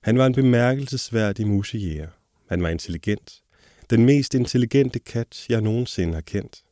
Han 0.00 0.18
var 0.18 0.26
en 0.26 0.34
bemærkelsesværdig 0.34 1.46
musejæger. 1.46 2.08
Han 2.48 2.62
var 2.62 2.68
intelligent. 2.68 3.42
Den 3.90 4.04
mest 4.04 4.34
intelligente 4.34 4.98
kat, 4.98 5.46
jeg 5.48 5.60
nogensinde 5.60 6.14
har 6.14 6.20
kendt. 6.20 6.62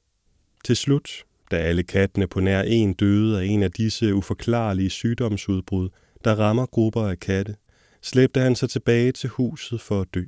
Til 0.65 0.77
slut, 0.77 1.25
da 1.52 1.56
alle 1.56 1.82
kattene 1.82 2.26
på 2.26 2.40
nær 2.40 2.62
en 2.62 2.92
døde 2.92 3.40
af 3.40 3.44
en 3.44 3.62
af 3.62 3.71
disse 3.73 4.14
uforklarlige 4.14 4.90
sygdomsudbrud, 4.90 5.88
der 6.25 6.35
rammer 6.35 6.66
grupper 6.66 7.02
af 7.02 7.21
katte, 7.21 7.54
slæbte 8.02 8.40
han 8.40 8.56
sig 8.56 8.71
tilbage 8.71 9.12
til 9.12 9.28
huset 9.28 9.80
for 9.80 10.00
at 10.00 10.09
dø. 10.14 10.25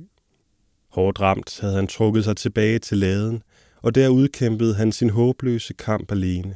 Hårdt 0.89 1.21
ramt 1.21 1.59
havde 1.61 1.75
han 1.75 1.87
trukket 1.87 2.23
sig 2.23 2.37
tilbage 2.37 2.79
til 2.79 2.97
laden, 2.97 3.43
og 3.81 3.95
der 3.95 4.09
udkæmpede 4.09 4.75
han 4.75 4.91
sin 4.91 5.09
håbløse 5.09 5.73
kamp 5.73 6.11
alene. 6.11 6.55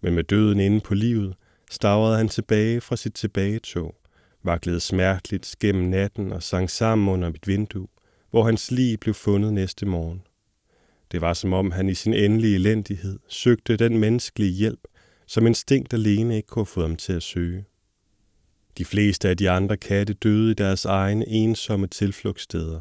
Men 0.00 0.14
med 0.14 0.24
døden 0.24 0.60
inde 0.60 0.80
på 0.80 0.94
livet, 0.94 1.34
stavrede 1.70 2.16
han 2.16 2.28
tilbage 2.28 2.80
fra 2.80 2.96
sit 2.96 3.14
tilbagetog, 3.14 3.94
vaklede 4.44 4.80
smerteligt 4.80 5.56
gennem 5.60 5.84
natten 5.84 6.32
og 6.32 6.42
sang 6.42 6.70
sammen 6.70 7.08
under 7.08 7.30
mit 7.30 7.48
vindue, 7.48 7.86
hvor 8.30 8.44
hans 8.44 8.70
lig 8.70 9.00
blev 9.00 9.14
fundet 9.14 9.52
næste 9.52 9.86
morgen. 9.86 10.22
Det 11.12 11.20
var 11.20 11.34
som 11.34 11.52
om 11.52 11.70
han 11.70 11.88
i 11.88 11.94
sin 11.94 12.14
endelige 12.14 12.54
elendighed 12.54 13.18
søgte 13.28 13.76
den 13.76 13.98
menneskelige 13.98 14.52
hjælp, 14.52 14.80
som 15.26 15.46
instinkt 15.46 15.94
alene 15.94 16.36
ikke 16.36 16.46
kunne 16.46 16.66
få 16.66 16.80
ham 16.80 16.96
til 16.96 17.12
at 17.12 17.22
søge. 17.22 17.64
De 18.78 18.84
fleste 18.84 19.28
af 19.28 19.36
de 19.36 19.50
andre 19.50 19.76
katte 19.76 20.14
døde 20.14 20.50
i 20.50 20.54
deres 20.54 20.84
egne 20.84 21.28
ensomme 21.28 21.86
tilflugtssteder. 21.86 22.80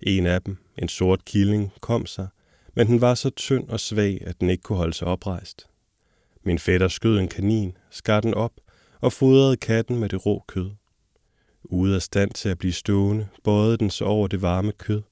En 0.00 0.26
af 0.26 0.42
dem, 0.42 0.56
en 0.78 0.88
sort 0.88 1.24
killing, 1.24 1.72
kom 1.80 2.06
sig, 2.06 2.28
men 2.74 2.86
den 2.86 3.00
var 3.00 3.14
så 3.14 3.30
tynd 3.30 3.68
og 3.68 3.80
svag, 3.80 4.22
at 4.26 4.40
den 4.40 4.50
ikke 4.50 4.62
kunne 4.62 4.78
holde 4.78 4.94
sig 4.94 5.06
oprejst. 5.06 5.66
Min 6.44 6.58
fætter 6.58 6.88
skød 6.88 7.18
en 7.18 7.28
kanin, 7.28 7.76
skar 7.90 8.20
den 8.20 8.34
op 8.34 8.52
og 9.00 9.12
fodrede 9.12 9.56
katten 9.56 9.98
med 9.98 10.08
det 10.08 10.26
rå 10.26 10.44
kød. 10.48 10.70
Ude 11.64 11.94
af 11.94 12.02
stand 12.02 12.30
til 12.30 12.48
at 12.48 12.58
blive 12.58 12.72
stående, 12.72 13.28
bøjede 13.44 13.76
den 13.76 13.90
sig 13.90 14.06
over 14.06 14.28
det 14.28 14.42
varme 14.42 14.72
kød, 14.72 15.02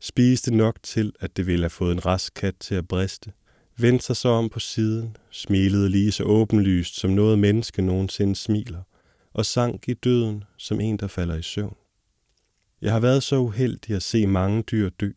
spiste 0.00 0.54
nok 0.54 0.82
til, 0.82 1.12
at 1.20 1.36
det 1.36 1.46
ville 1.46 1.62
have 1.62 1.70
fået 1.70 1.92
en 1.92 2.06
rask 2.06 2.34
kat 2.34 2.54
til 2.60 2.74
at 2.74 2.88
briste, 2.88 3.32
vendte 3.76 4.04
sig 4.04 4.16
så 4.16 4.28
om 4.28 4.48
på 4.48 4.60
siden, 4.60 5.16
smilede 5.30 5.88
lige 5.88 6.12
så 6.12 6.24
åbenlyst, 6.24 7.00
som 7.00 7.10
noget 7.10 7.38
menneske 7.38 7.82
nogensinde 7.82 8.36
smiler, 8.36 8.82
og 9.32 9.46
sank 9.46 9.88
i 9.88 9.94
døden 9.94 10.44
som 10.56 10.80
en, 10.80 10.96
der 10.96 11.06
falder 11.06 11.36
i 11.36 11.42
søvn. 11.42 11.76
Jeg 12.82 12.92
har 12.92 13.00
været 13.00 13.22
så 13.22 13.36
uheldig 13.36 13.96
at 13.96 14.02
se 14.02 14.26
mange 14.26 14.62
dyr 14.62 14.88
dø, 14.88 15.10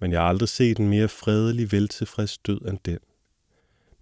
men 0.00 0.12
jeg 0.12 0.20
har 0.20 0.28
aldrig 0.28 0.48
set 0.48 0.78
en 0.78 0.88
mere 0.88 1.08
fredelig, 1.08 1.72
veltilfreds 1.72 2.38
død 2.38 2.60
end 2.60 2.78
den. 2.84 2.98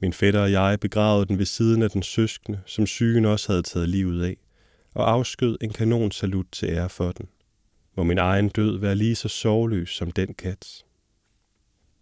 Min 0.01 0.13
fætter 0.13 0.41
og 0.41 0.53
jeg 0.53 0.81
begravede 0.81 1.27
den 1.27 1.39
ved 1.39 1.47
siden 1.47 1.83
af 1.83 1.91
den 1.91 2.03
søskende, 2.03 2.61
som 2.67 2.87
sygen 2.87 3.25
også 3.25 3.53
havde 3.53 3.63
taget 3.63 3.89
livet 3.89 4.25
af, 4.25 4.37
og 4.95 5.11
afskød 5.11 5.59
en 5.61 5.73
kanonsalut 5.73 6.47
til 6.53 6.69
ære 6.69 6.89
for 6.89 7.13
den. 7.13 7.29
Må 7.97 8.03
min 8.03 8.19
egen 8.19 8.49
død 8.49 8.79
være 8.79 8.95
lige 8.95 9.15
så 9.15 9.29
sorgløs 9.29 9.91
som 9.91 10.11
den 10.11 10.35
kat. 10.35 10.85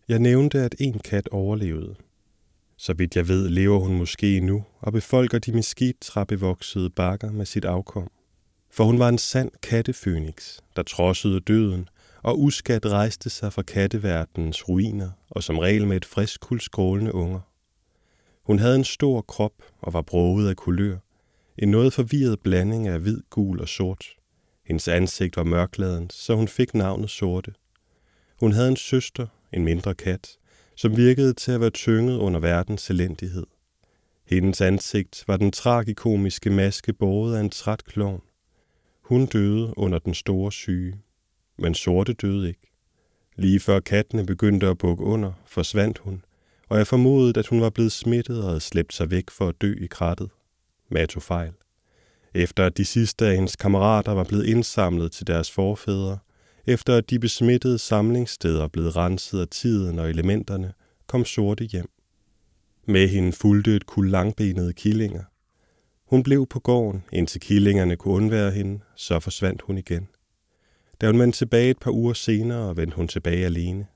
Jeg 0.09 0.18
nævnte, 0.18 0.61
at 0.61 0.75
en 0.78 0.99
kat 0.99 1.28
overlevede. 1.28 1.94
Så 2.76 2.92
vidt 2.92 3.16
jeg 3.16 3.28
ved, 3.28 3.49
lever 3.49 3.78
hun 3.78 3.99
måske 3.99 4.40
nu 4.40 4.64
og 4.80 4.92
befolker 4.92 5.38
de 5.38 5.52
meskidt 5.52 6.00
trappevoksede 6.00 6.90
bakker 6.90 7.30
med 7.30 7.47
sit 7.47 7.64
afkom. 7.64 8.11
For 8.70 8.85
hun 8.85 8.99
var 8.99 9.09
en 9.09 9.18
sand 9.18 9.50
kattefønix, 9.62 10.59
der 10.76 10.82
trodsede 10.82 11.40
døden 11.40 11.88
og 12.23 12.40
uskat 12.40 12.87
rejste 12.87 13.30
sig 13.30 13.52
fra 13.52 13.62
katteverdenens 13.62 14.68
ruiner 14.68 15.11
og 15.30 15.42
som 15.42 15.59
regel 15.59 15.87
med 15.87 15.97
et 15.97 16.04
frisk 16.04 16.40
kul 16.40 16.61
skrålende 16.61 17.14
unger. 17.14 17.40
Hun 18.42 18.59
havde 18.59 18.76
en 18.76 18.85
stor 18.85 19.20
krop 19.20 19.54
og 19.80 19.92
var 19.92 20.02
broget 20.02 20.49
af 20.49 20.56
kulør, 20.56 20.99
en 21.59 21.70
noget 21.70 21.92
forvirret 21.92 22.40
blanding 22.40 22.88
af 22.88 23.00
hvid, 23.00 23.20
gul 23.30 23.61
og 23.61 23.68
sort. 23.68 24.04
Hendes 24.70 24.88
ansigt 24.88 25.36
var 25.36 25.44
mørkladen, 25.44 26.10
så 26.10 26.34
hun 26.34 26.48
fik 26.48 26.74
navnet 26.74 27.10
Sorte. 27.10 27.54
Hun 28.40 28.52
havde 28.52 28.68
en 28.68 28.76
søster, 28.76 29.26
en 29.52 29.64
mindre 29.64 29.94
kat, 29.94 30.36
som 30.76 30.96
virkede 30.96 31.32
til 31.32 31.52
at 31.52 31.60
være 31.60 31.70
tynget 31.70 32.16
under 32.18 32.40
verdens 32.40 32.90
elendighed. 32.90 33.46
Hendes 34.26 34.60
ansigt 34.60 35.24
var 35.26 35.36
den 35.36 35.52
tragikomiske 35.52 36.50
maske 36.50 36.92
båret 36.92 37.36
af 37.36 37.40
en 37.40 37.50
træt 37.50 37.84
klovn. 37.84 38.22
Hun 39.02 39.26
døde 39.26 39.78
under 39.78 39.98
den 39.98 40.14
store 40.14 40.52
syge, 40.52 41.00
men 41.58 41.74
Sorte 41.74 42.12
døde 42.12 42.48
ikke. 42.48 42.72
Lige 43.36 43.60
før 43.60 43.80
kattene 43.80 44.26
begyndte 44.26 44.66
at 44.66 44.78
bukke 44.78 45.04
under, 45.04 45.32
forsvandt 45.46 45.98
hun, 45.98 46.24
og 46.68 46.78
jeg 46.78 46.86
formodede, 46.86 47.38
at 47.38 47.46
hun 47.46 47.60
var 47.60 47.70
blevet 47.70 47.92
smittet 47.92 48.38
og 48.38 48.48
havde 48.48 48.60
slæbt 48.60 48.94
sig 48.94 49.10
væk 49.10 49.30
for 49.30 49.48
at 49.48 49.60
dø 49.60 49.74
i 49.80 49.86
krattet. 49.86 50.30
Mato 50.88 51.20
fejl. 51.20 51.52
Efter 52.34 52.66
at 52.66 52.76
de 52.76 52.84
sidste 52.84 53.26
af 53.26 53.34
hendes 53.34 53.56
kammerater 53.56 54.12
var 54.12 54.25
blevet 54.25 54.46
indsamlet 54.46 55.12
til 55.12 55.26
deres 55.26 55.50
forfædre, 55.50 56.18
efter 56.66 56.96
at 56.96 57.10
de 57.10 57.18
besmittede 57.18 57.78
samlingssteder 57.78 58.68
blev 58.68 58.88
renset 58.88 59.40
af 59.40 59.49
tiden 59.49 59.99
og 59.99 60.10
elementerne, 60.10 60.72
kom 61.06 61.25
Sorte 61.25 61.64
hjem. 61.64 61.90
Med 62.87 63.08
hende 63.08 63.32
fulgte 63.32 63.76
et 63.76 63.87
kul 63.87 64.10
langbenede 64.10 64.72
killinger. 64.72 65.22
Hun 66.06 66.22
blev 66.22 66.46
på 66.46 66.60
gården, 66.60 67.04
indtil 67.12 67.40
killingerne 67.40 67.96
kunne 67.96 68.14
undvære 68.14 68.50
hende, 68.50 68.80
så 68.96 69.20
forsvandt 69.20 69.62
hun 69.62 69.78
igen. 69.78 70.08
Da 71.00 71.06
hun 71.06 71.18
vendte 71.18 71.38
tilbage 71.38 71.70
et 71.70 71.78
par 71.78 71.90
uger 71.90 72.12
senere, 72.12 72.76
vendte 72.76 72.96
hun 72.96 73.08
tilbage 73.08 73.44
alene. 73.44 73.87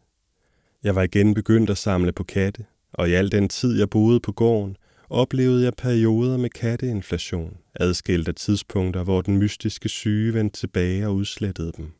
Jeg 0.83 0.95
var 0.95 1.03
igen 1.03 1.35
begyndt 1.35 1.71
at 1.71 1.79
samle 1.79 2.13
på 2.13 2.25
katte, 2.25 2.65
og 2.93 3.09
i 3.09 3.13
al 3.13 3.33
den 3.33 3.49
tid, 3.49 3.79
jeg 3.79 3.91
boede 3.91 4.21
på 4.21 4.33
gården, 4.33 4.77
oplevede 5.15 5.65
jeg 5.65 5.73
perioder 5.79 6.37
med 6.37 6.51
katteinflation, 6.51 7.57
adskilt 7.75 8.29
af 8.29 8.35
tidspunkter, 8.35 9.03
hvor 9.03 9.23
den 9.23 9.39
mystiske 9.39 9.89
syge 9.89 10.35
vendte 10.35 10.61
tilbage 10.61 11.07
og 11.07 11.15
udslettede 11.15 11.73
dem. 11.77 11.93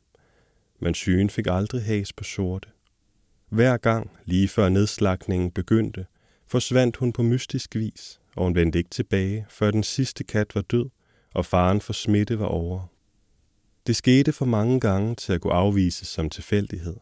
Men 0.81 0.95
sygen 0.95 1.31
fik 1.31 1.47
aldrig 1.51 1.83
has 1.83 2.13
på 2.13 2.25
sorte. 2.25 2.69
Hver 3.49 3.77
gang, 3.77 4.11
lige 4.25 4.49
før 4.49 4.69
nedslagningen 4.69 5.51
begyndte, 5.51 6.07
forsvandt 6.47 6.97
hun 6.97 7.13
på 7.13 7.23
mystisk 7.23 7.75
vis, 7.75 8.21
og 8.37 8.45
hun 8.45 8.55
vendte 8.55 8.79
ikke 8.79 8.91
tilbage, 8.91 9.47
før 9.49 9.71
den 9.71 9.83
sidste 9.83 10.25
kat 10.25 10.55
var 10.55 10.63
død, 10.63 10.91
og 11.35 11.47
faren 11.47 11.81
for 11.81 11.93
smitte 11.93 12.39
var 12.39 12.47
over. 12.47 12.91
Det 13.87 13.97
skete 13.97 14.33
for 14.33 14.45
mange 14.45 14.81
gange 14.81 15.15
til 15.15 15.33
at 15.33 15.41
kunne 15.41 15.53
afvises 15.53 16.09
som 16.09 16.31
tilfældighed. 16.31 16.97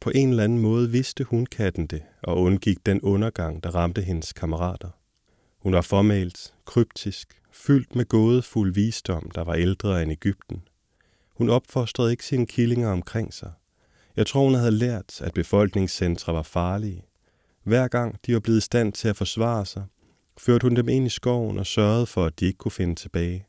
På 0.00 0.10
en 0.14 0.30
eller 0.30 0.44
anden 0.44 0.58
måde 0.58 0.90
vidste 0.90 1.24
hun 1.24 1.46
katten 1.46 1.86
det, 1.86 2.02
og 2.22 2.40
undgik 2.40 2.86
den 2.86 3.00
undergang, 3.00 3.64
der 3.64 3.70
ramte 3.70 4.02
hendes 4.02 4.32
kammerater. 4.32 5.01
Hun 5.62 5.72
var 5.72 5.80
formalt, 5.80 6.54
kryptisk, 6.64 7.42
fyldt 7.52 7.96
med 7.96 8.04
gådefuld 8.04 8.74
visdom, 8.74 9.30
der 9.34 9.44
var 9.44 9.54
ældre 9.54 10.02
end 10.02 10.12
Ægypten. 10.12 10.62
Hun 11.36 11.50
opfostrede 11.50 12.10
ikke 12.10 12.24
sine 12.24 12.46
killinger 12.46 12.88
omkring 12.88 13.34
sig. 13.34 13.52
Jeg 14.16 14.26
tror, 14.26 14.44
hun 14.44 14.54
havde 14.54 14.70
lært, 14.70 15.20
at 15.20 15.34
befolkningscentre 15.34 16.34
var 16.34 16.42
farlige. 16.42 17.04
Hver 17.64 17.88
gang 17.88 18.18
de 18.26 18.34
var 18.34 18.40
blevet 18.40 18.58
i 18.58 18.60
stand 18.60 18.92
til 18.92 19.08
at 19.08 19.16
forsvare 19.16 19.66
sig, 19.66 19.84
førte 20.38 20.64
hun 20.64 20.76
dem 20.76 20.88
ind 20.88 21.06
i 21.06 21.08
skoven 21.08 21.58
og 21.58 21.66
sørgede 21.66 22.06
for, 22.06 22.24
at 22.24 22.40
de 22.40 22.46
ikke 22.46 22.58
kunne 22.58 22.72
finde 22.72 22.94
tilbage. 22.94 23.46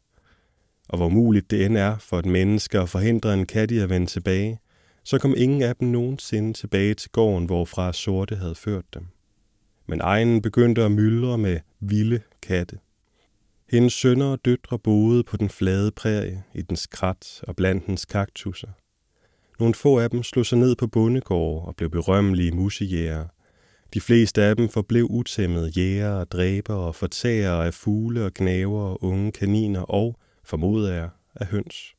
Og 0.90 0.98
hvor 0.98 1.10
muligt 1.10 1.52
det 1.52 1.66
end 1.66 1.78
er 1.78 1.98
for 1.98 2.20
et 2.20 2.26
menneske 2.26 2.80
at 2.80 2.90
forhindre 2.90 3.34
en 3.34 3.46
kat 3.46 3.72
i 3.72 3.78
at 3.78 3.90
vende 3.90 4.08
tilbage, 4.08 4.60
så 5.04 5.20
kom 5.20 5.34
ingen 5.38 5.62
af 5.62 5.76
dem 5.76 5.88
nogensinde 5.88 6.54
tilbage 6.54 6.94
til 6.94 7.12
gården, 7.12 7.46
hvorfra 7.46 7.94
sorte 7.94 8.36
havde 8.36 8.56
ført 8.56 8.86
dem. 8.94 9.08
Men 9.88 10.02
egen 10.02 10.42
begyndte 10.42 10.84
at 10.84 10.92
myldre 10.92 11.38
med 11.38 11.60
vilde 11.80 12.22
katte. 12.42 12.80
Hendes 13.70 13.94
sønner 13.94 14.26
og 14.26 14.46
døtre 14.46 14.80
boede 14.80 15.24
på 15.24 15.38
den 15.38 15.50
flade 15.50 15.92
prærie, 15.92 16.44
i 16.54 16.62
dens 16.62 16.88
krat 16.88 17.42
og 17.48 17.56
blandt 17.56 17.88
dens 17.88 18.06
kaktusser. 18.06 18.70
Nogle 19.60 19.74
få 19.74 20.00
af 20.00 20.10
dem 20.10 20.24
slog 20.24 20.46
sig 20.46 20.58
ned 20.58 20.76
på 20.76 20.88
bondegårde 20.88 21.66
og 21.66 21.76
blev 21.76 21.90
berømmelige 21.90 22.52
musejæger. 22.52 23.28
De 23.94 24.02
fleste 24.02 24.44
af 24.44 24.56
dem 24.56 24.70
forblev 24.70 25.08
utæmmede 25.10 25.70
jæger 25.70 26.12
og 26.12 26.32
dræber 26.32 26.74
og 26.74 26.96
fortærer 26.96 27.64
af 27.64 27.74
fugle 27.74 28.26
og 28.26 28.34
knaver 28.34 28.82
og 28.82 29.04
unge 29.04 29.32
kaniner 29.32 29.82
og, 29.82 30.20
formoder 30.44 30.94
jeg, 30.94 31.10
af 31.36 31.46
høns. 31.46 31.96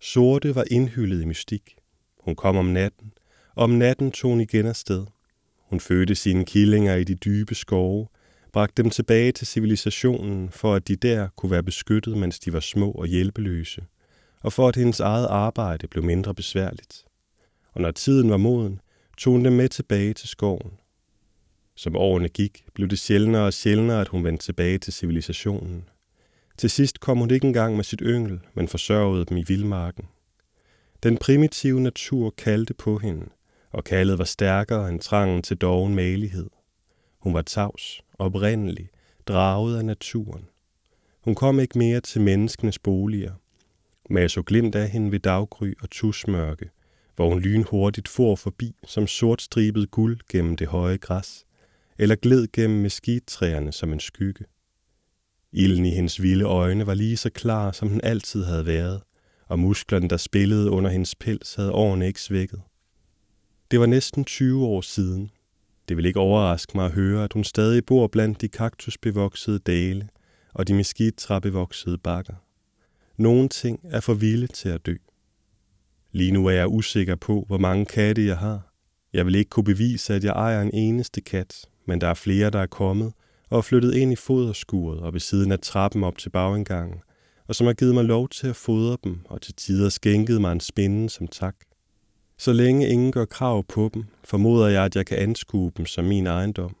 Sorte 0.00 0.54
var 0.54 0.64
indhyllet 0.70 1.22
i 1.22 1.24
mystik. 1.24 1.76
Hun 2.20 2.36
kom 2.36 2.56
om 2.56 2.66
natten, 2.66 3.12
og 3.54 3.64
om 3.64 3.70
natten 3.70 4.12
tog 4.12 4.30
hun 4.30 4.40
igen 4.40 4.66
afsted. 4.66 5.06
Hun 5.70 5.80
fødte 5.80 6.14
sine 6.14 6.44
killinger 6.44 6.94
i 6.94 7.04
de 7.04 7.14
dybe 7.14 7.54
skove, 7.54 8.06
bragte 8.52 8.82
dem 8.82 8.90
tilbage 8.90 9.32
til 9.32 9.46
civilisationen, 9.46 10.50
for 10.50 10.74
at 10.74 10.88
de 10.88 10.96
der 10.96 11.28
kunne 11.36 11.50
være 11.50 11.62
beskyttet, 11.62 12.18
mens 12.18 12.38
de 12.38 12.52
var 12.52 12.60
små 12.60 12.90
og 12.90 13.06
hjælpeløse, 13.06 13.84
og 14.40 14.52
for 14.52 14.68
at 14.68 14.76
hendes 14.76 15.00
eget 15.00 15.26
arbejde 15.26 15.88
blev 15.88 16.04
mindre 16.04 16.34
besværligt. 16.34 17.04
Og 17.72 17.80
når 17.80 17.90
tiden 17.90 18.30
var 18.30 18.36
moden, 18.36 18.80
tog 19.18 19.32
hun 19.32 19.44
dem 19.44 19.52
med 19.52 19.68
tilbage 19.68 20.14
til 20.14 20.28
skoven. 20.28 20.72
Som 21.76 21.96
årene 21.96 22.28
gik, 22.28 22.64
blev 22.74 22.88
det 22.88 22.98
sjældnere 22.98 23.46
og 23.46 23.52
sjældnere, 23.52 24.00
at 24.00 24.08
hun 24.08 24.24
vendte 24.24 24.44
tilbage 24.44 24.78
til 24.78 24.92
civilisationen. 24.92 25.84
Til 26.56 26.70
sidst 26.70 27.00
kom 27.00 27.18
hun 27.18 27.30
ikke 27.30 27.46
engang 27.46 27.76
med 27.76 27.84
sit 27.84 28.02
yngel, 28.02 28.40
men 28.54 28.68
forsørgede 28.68 29.24
dem 29.24 29.36
i 29.36 29.44
vildmarken. 29.48 30.04
Den 31.02 31.16
primitive 31.16 31.80
natur 31.80 32.30
kaldte 32.30 32.74
på 32.74 32.98
hende, 32.98 33.26
og 33.70 33.84
kaldet 33.84 34.18
var 34.18 34.24
stærkere 34.24 34.88
end 34.88 35.00
trangen 35.00 35.42
til 35.42 35.56
doven 35.56 35.94
malighed. 35.94 36.50
Hun 37.18 37.34
var 37.34 37.42
tavs, 37.42 38.02
oprindelig, 38.18 38.88
draget 39.26 39.78
af 39.78 39.84
naturen. 39.84 40.44
Hun 41.20 41.34
kom 41.34 41.60
ikke 41.60 41.78
mere 41.78 42.00
til 42.00 42.20
menneskenes 42.20 42.78
boliger. 42.78 43.32
Men 44.10 44.22
jeg 44.22 44.30
så 44.30 44.42
glimt 44.42 44.74
af 44.74 44.88
hende 44.88 45.12
ved 45.12 45.20
daggry 45.20 45.74
og 45.80 45.90
tusmørke, 45.90 46.70
hvor 47.16 47.28
hun 47.28 47.40
lynhurtigt 47.40 48.08
for 48.08 48.36
forbi 48.36 48.74
som 48.86 49.06
sortstribet 49.06 49.90
guld 49.90 50.20
gennem 50.30 50.56
det 50.56 50.66
høje 50.66 50.96
græs, 50.96 51.44
eller 51.98 52.14
gled 52.14 52.48
gennem 52.52 52.80
meskittræerne 52.80 53.72
som 53.72 53.92
en 53.92 54.00
skygge. 54.00 54.44
Ilden 55.52 55.86
i 55.86 55.90
hendes 55.90 56.22
vilde 56.22 56.44
øjne 56.44 56.86
var 56.86 56.94
lige 56.94 57.16
så 57.16 57.30
klar, 57.30 57.72
som 57.72 57.88
den 57.88 58.00
altid 58.02 58.44
havde 58.44 58.66
været, 58.66 59.02
og 59.46 59.58
musklerne, 59.58 60.08
der 60.08 60.16
spillede 60.16 60.70
under 60.70 60.90
hendes 60.90 61.14
pels, 61.14 61.54
havde 61.54 61.72
årene 61.72 62.06
ikke 62.06 62.20
svækket. 62.20 62.60
Det 63.70 63.80
var 63.80 63.86
næsten 63.86 64.24
20 64.24 64.66
år 64.66 64.80
siden. 64.80 65.30
Det 65.88 65.96
vil 65.96 66.06
ikke 66.06 66.20
overraske 66.20 66.72
mig 66.74 66.86
at 66.86 66.92
høre, 66.92 67.24
at 67.24 67.32
hun 67.32 67.44
stadig 67.44 67.84
bor 67.86 68.06
blandt 68.06 68.40
de 68.40 68.48
kaktusbevoksede 68.48 69.58
dale 69.58 70.08
og 70.54 70.68
de 70.68 70.74
meskittræbevoksede 70.74 71.98
bakker. 71.98 72.34
Nogle 73.16 73.48
ting 73.48 73.80
er 73.84 74.00
for 74.00 74.14
vilde 74.14 74.46
til 74.46 74.68
at 74.68 74.86
dø. 74.86 74.94
Lige 76.12 76.32
nu 76.32 76.46
er 76.46 76.50
jeg 76.50 76.68
usikker 76.68 77.16
på, 77.16 77.44
hvor 77.46 77.58
mange 77.58 77.86
katte 77.86 78.26
jeg 78.26 78.38
har. 78.38 78.72
Jeg 79.12 79.26
vil 79.26 79.34
ikke 79.34 79.48
kunne 79.48 79.64
bevise, 79.64 80.14
at 80.14 80.24
jeg 80.24 80.32
ejer 80.32 80.62
en 80.62 80.74
eneste 80.74 81.20
kat, 81.20 81.66
men 81.86 82.00
der 82.00 82.06
er 82.06 82.14
flere, 82.14 82.50
der 82.50 82.58
er 82.58 82.66
kommet 82.66 83.12
og 83.50 83.58
er 83.58 83.62
flyttet 83.62 83.94
ind 83.94 84.12
i 84.12 84.16
foderskuret 84.16 85.00
og 85.00 85.12
ved 85.12 85.20
siden 85.20 85.52
af 85.52 85.58
trappen 85.58 86.04
op 86.04 86.18
til 86.18 86.30
bagindgangen, 86.30 87.00
og 87.46 87.54
som 87.54 87.66
har 87.66 87.74
givet 87.74 87.94
mig 87.94 88.04
lov 88.04 88.28
til 88.28 88.46
at 88.46 88.56
fodre 88.56 88.96
dem 89.04 89.20
og 89.24 89.42
til 89.42 89.54
tider 89.54 89.88
skænket 89.88 90.40
mig 90.40 90.52
en 90.52 90.60
spinde 90.60 91.10
som 91.10 91.28
tak. 91.28 91.56
Så 92.38 92.52
længe 92.52 92.88
ingen 92.88 93.12
gør 93.12 93.24
krav 93.24 93.64
på 93.64 93.90
dem, 93.94 94.04
formoder 94.24 94.68
jeg, 94.68 94.84
at 94.84 94.96
jeg 94.96 95.06
kan 95.06 95.18
anskue 95.18 95.72
dem 95.76 95.86
som 95.86 96.04
min 96.04 96.26
ejendom. 96.26 96.76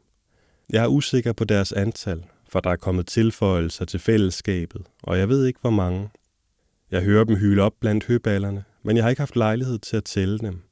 Jeg 0.72 0.84
er 0.84 0.88
usikker 0.88 1.32
på 1.32 1.44
deres 1.44 1.72
antal, 1.72 2.24
for 2.48 2.60
der 2.60 2.70
er 2.70 2.76
kommet 2.76 3.06
tilføjelser 3.06 3.84
til 3.84 4.00
fællesskabet, 4.00 4.82
og 5.02 5.18
jeg 5.18 5.28
ved 5.28 5.46
ikke, 5.46 5.60
hvor 5.60 5.70
mange. 5.70 6.10
Jeg 6.90 7.02
hører 7.02 7.24
dem 7.24 7.36
hyle 7.36 7.62
op 7.62 7.72
blandt 7.80 8.04
høballerne, 8.04 8.64
men 8.82 8.96
jeg 8.96 9.04
har 9.04 9.10
ikke 9.10 9.20
haft 9.20 9.36
lejlighed 9.36 9.78
til 9.78 9.96
at 9.96 10.04
tælle 10.04 10.38
dem. 10.38 10.62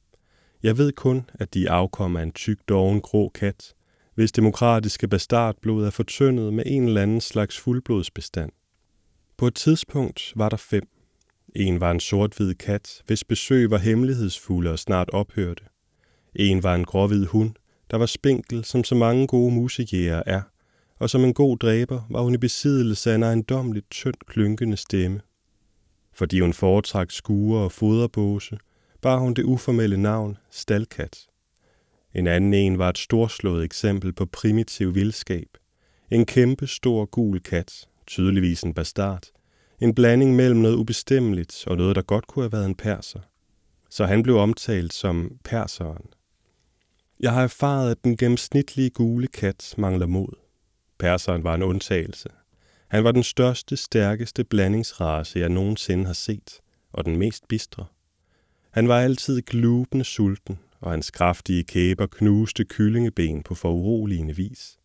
Jeg 0.63 0.77
ved 0.77 0.91
kun, 0.91 1.29
at 1.33 1.53
de 1.53 1.69
afkommer 1.69 2.19
af 2.19 2.23
en 2.23 2.31
tyk, 2.31 2.59
doven, 2.69 3.01
grå 3.01 3.29
kat, 3.29 3.73
hvis 4.15 4.31
demokratiske 4.31 5.07
bastardblod 5.07 5.85
er 5.85 5.89
fortyndet 5.89 6.53
med 6.53 6.63
en 6.65 6.87
eller 6.87 7.01
anden 7.01 7.21
slags 7.21 7.59
fuldblodsbestand. 7.59 8.51
På 9.37 9.47
et 9.47 9.55
tidspunkt 9.55 10.33
var 10.35 10.49
der 10.49 10.57
fem. 10.57 10.96
En 11.59 11.79
var 11.79 11.91
en 11.91 11.99
sort-hvid 11.99 12.55
kat, 12.55 13.01
hvis 13.07 13.23
besøg 13.23 13.71
var 13.71 13.77
hemmelighedsfulde 13.77 14.71
og 14.71 14.79
snart 14.79 15.09
ophørte. 15.09 15.63
En 16.35 16.63
var 16.63 16.75
en 16.75 16.85
gråhvid 16.85 17.25
hund, 17.25 17.51
der 17.91 17.97
var 17.97 18.05
spinkel, 18.05 18.65
som 18.65 18.83
så 18.83 18.95
mange 18.95 19.27
gode 19.27 19.53
musejæger 19.53 20.23
er, 20.25 20.41
og 20.99 21.09
som 21.09 21.23
en 21.23 21.33
god 21.33 21.57
dræber 21.57 22.01
var 22.09 22.21
hun 22.21 22.33
i 22.33 22.37
besiddelse 22.37 23.11
af 23.11 23.15
en 23.15 23.23
ejendomligt 23.23 23.91
tynd 23.91 24.15
klynkende 24.27 24.77
stemme. 24.77 25.21
Fordi 26.13 26.39
hun 26.39 26.53
foretrak 26.53 27.11
skure 27.11 27.63
og 27.63 27.71
foderbåse, 27.71 28.57
bar 29.01 29.17
hun 29.17 29.33
det 29.33 29.43
uformelle 29.43 29.97
navn 29.97 30.37
Stalkat. 30.51 31.27
En 32.15 32.27
anden 32.27 32.53
en 32.53 32.77
var 32.77 32.89
et 32.89 32.97
storslået 32.97 33.63
eksempel 33.63 34.13
på 34.13 34.25
primitiv 34.25 34.95
vildskab. 34.95 35.47
En 36.11 36.25
kæmpe 36.25 36.67
stor 36.67 37.05
gul 37.05 37.39
kat, 37.39 37.87
tydeligvis 38.07 38.61
en 38.61 38.73
bastard. 38.73 39.23
En 39.81 39.95
blanding 39.95 40.35
mellem 40.35 40.59
noget 40.59 40.75
ubestemmeligt 40.75 41.63
og 41.67 41.77
noget, 41.77 41.95
der 41.95 42.01
godt 42.01 42.27
kunne 42.27 42.43
have 42.43 42.51
været 42.51 42.65
en 42.65 42.75
perser. 42.75 43.19
Så 43.89 44.05
han 44.05 44.23
blev 44.23 44.37
omtalt 44.37 44.93
som 44.93 45.37
perseren. 45.43 46.05
Jeg 47.19 47.33
har 47.33 47.43
erfaret, 47.43 47.91
at 47.91 48.03
den 48.03 48.17
gennemsnitlige 48.17 48.89
gule 48.89 49.27
kat 49.27 49.73
mangler 49.77 50.05
mod. 50.05 50.27
Perseren 50.99 51.43
var 51.43 51.55
en 51.55 51.63
undtagelse. 51.63 52.29
Han 52.87 53.03
var 53.03 53.11
den 53.11 53.23
største, 53.23 53.77
stærkeste 53.77 54.43
blandingsrace, 54.43 55.39
jeg 55.39 55.49
nogensinde 55.49 56.05
har 56.05 56.13
set, 56.13 56.59
og 56.93 57.05
den 57.05 57.17
mest 57.17 57.47
bistre. 57.47 57.85
Han 58.71 58.87
var 58.87 58.99
altid 58.99 59.41
glubende 59.41 60.05
sulten, 60.05 60.59
og 60.79 60.91
hans 60.91 61.11
kraftige 61.11 61.63
kæber 61.63 62.07
knuste 62.07 62.65
kyllingeben 62.65 63.43
på 63.43 63.55
foruroligende 63.55 64.35
vis. 64.35 64.77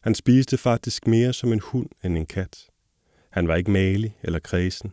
Han 0.00 0.14
spiste 0.14 0.58
faktisk 0.58 1.06
mere 1.06 1.32
som 1.32 1.52
en 1.52 1.60
hund 1.60 1.88
end 2.04 2.18
en 2.18 2.26
kat. 2.26 2.70
Han 3.34 3.48
var 3.48 3.56
ikke 3.56 3.70
malig 3.70 4.16
eller 4.22 4.38
kredsen. 4.38 4.92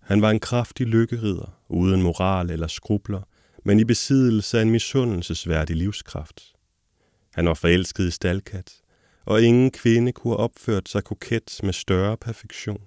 Han 0.00 0.22
var 0.22 0.30
en 0.30 0.40
kraftig 0.40 0.86
lykkerider, 0.86 1.58
uden 1.68 2.02
moral 2.02 2.50
eller 2.50 2.66
skrubler, 2.66 3.22
men 3.64 3.80
i 3.80 3.84
besiddelse 3.84 4.58
af 4.58 4.62
en 4.62 4.70
misundelsesværdig 4.70 5.76
livskraft. 5.76 6.52
Han 7.34 7.46
var 7.46 7.54
forelsket 7.54 8.06
i 8.06 8.10
stalkat, 8.10 8.72
og 9.24 9.42
ingen 9.42 9.70
kvinde 9.70 10.12
kunne 10.12 10.32
have 10.32 10.38
opført 10.38 10.88
sig 10.88 11.04
koket 11.04 11.60
med 11.62 11.72
større 11.72 12.16
perfektion. 12.16 12.82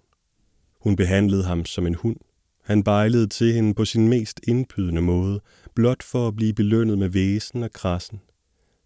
Hun 0.82 0.96
behandlede 0.96 1.44
ham 1.44 1.66
som 1.66 1.88
en 1.88 1.96
hund. 1.96 2.18
Han 2.64 2.84
bejlede 2.84 3.28
til 3.28 3.54
hende 3.54 3.74
på 3.74 3.86
sin 3.86 4.08
mest 4.08 4.40
indbydende 4.48 5.02
måde, 5.02 5.42
blot 5.76 6.04
for 6.04 6.28
at 6.28 6.36
blive 6.36 6.54
belønnet 6.54 6.98
med 6.98 7.10
væsen 7.10 7.64
og 7.64 7.72
krassen. 7.72 8.22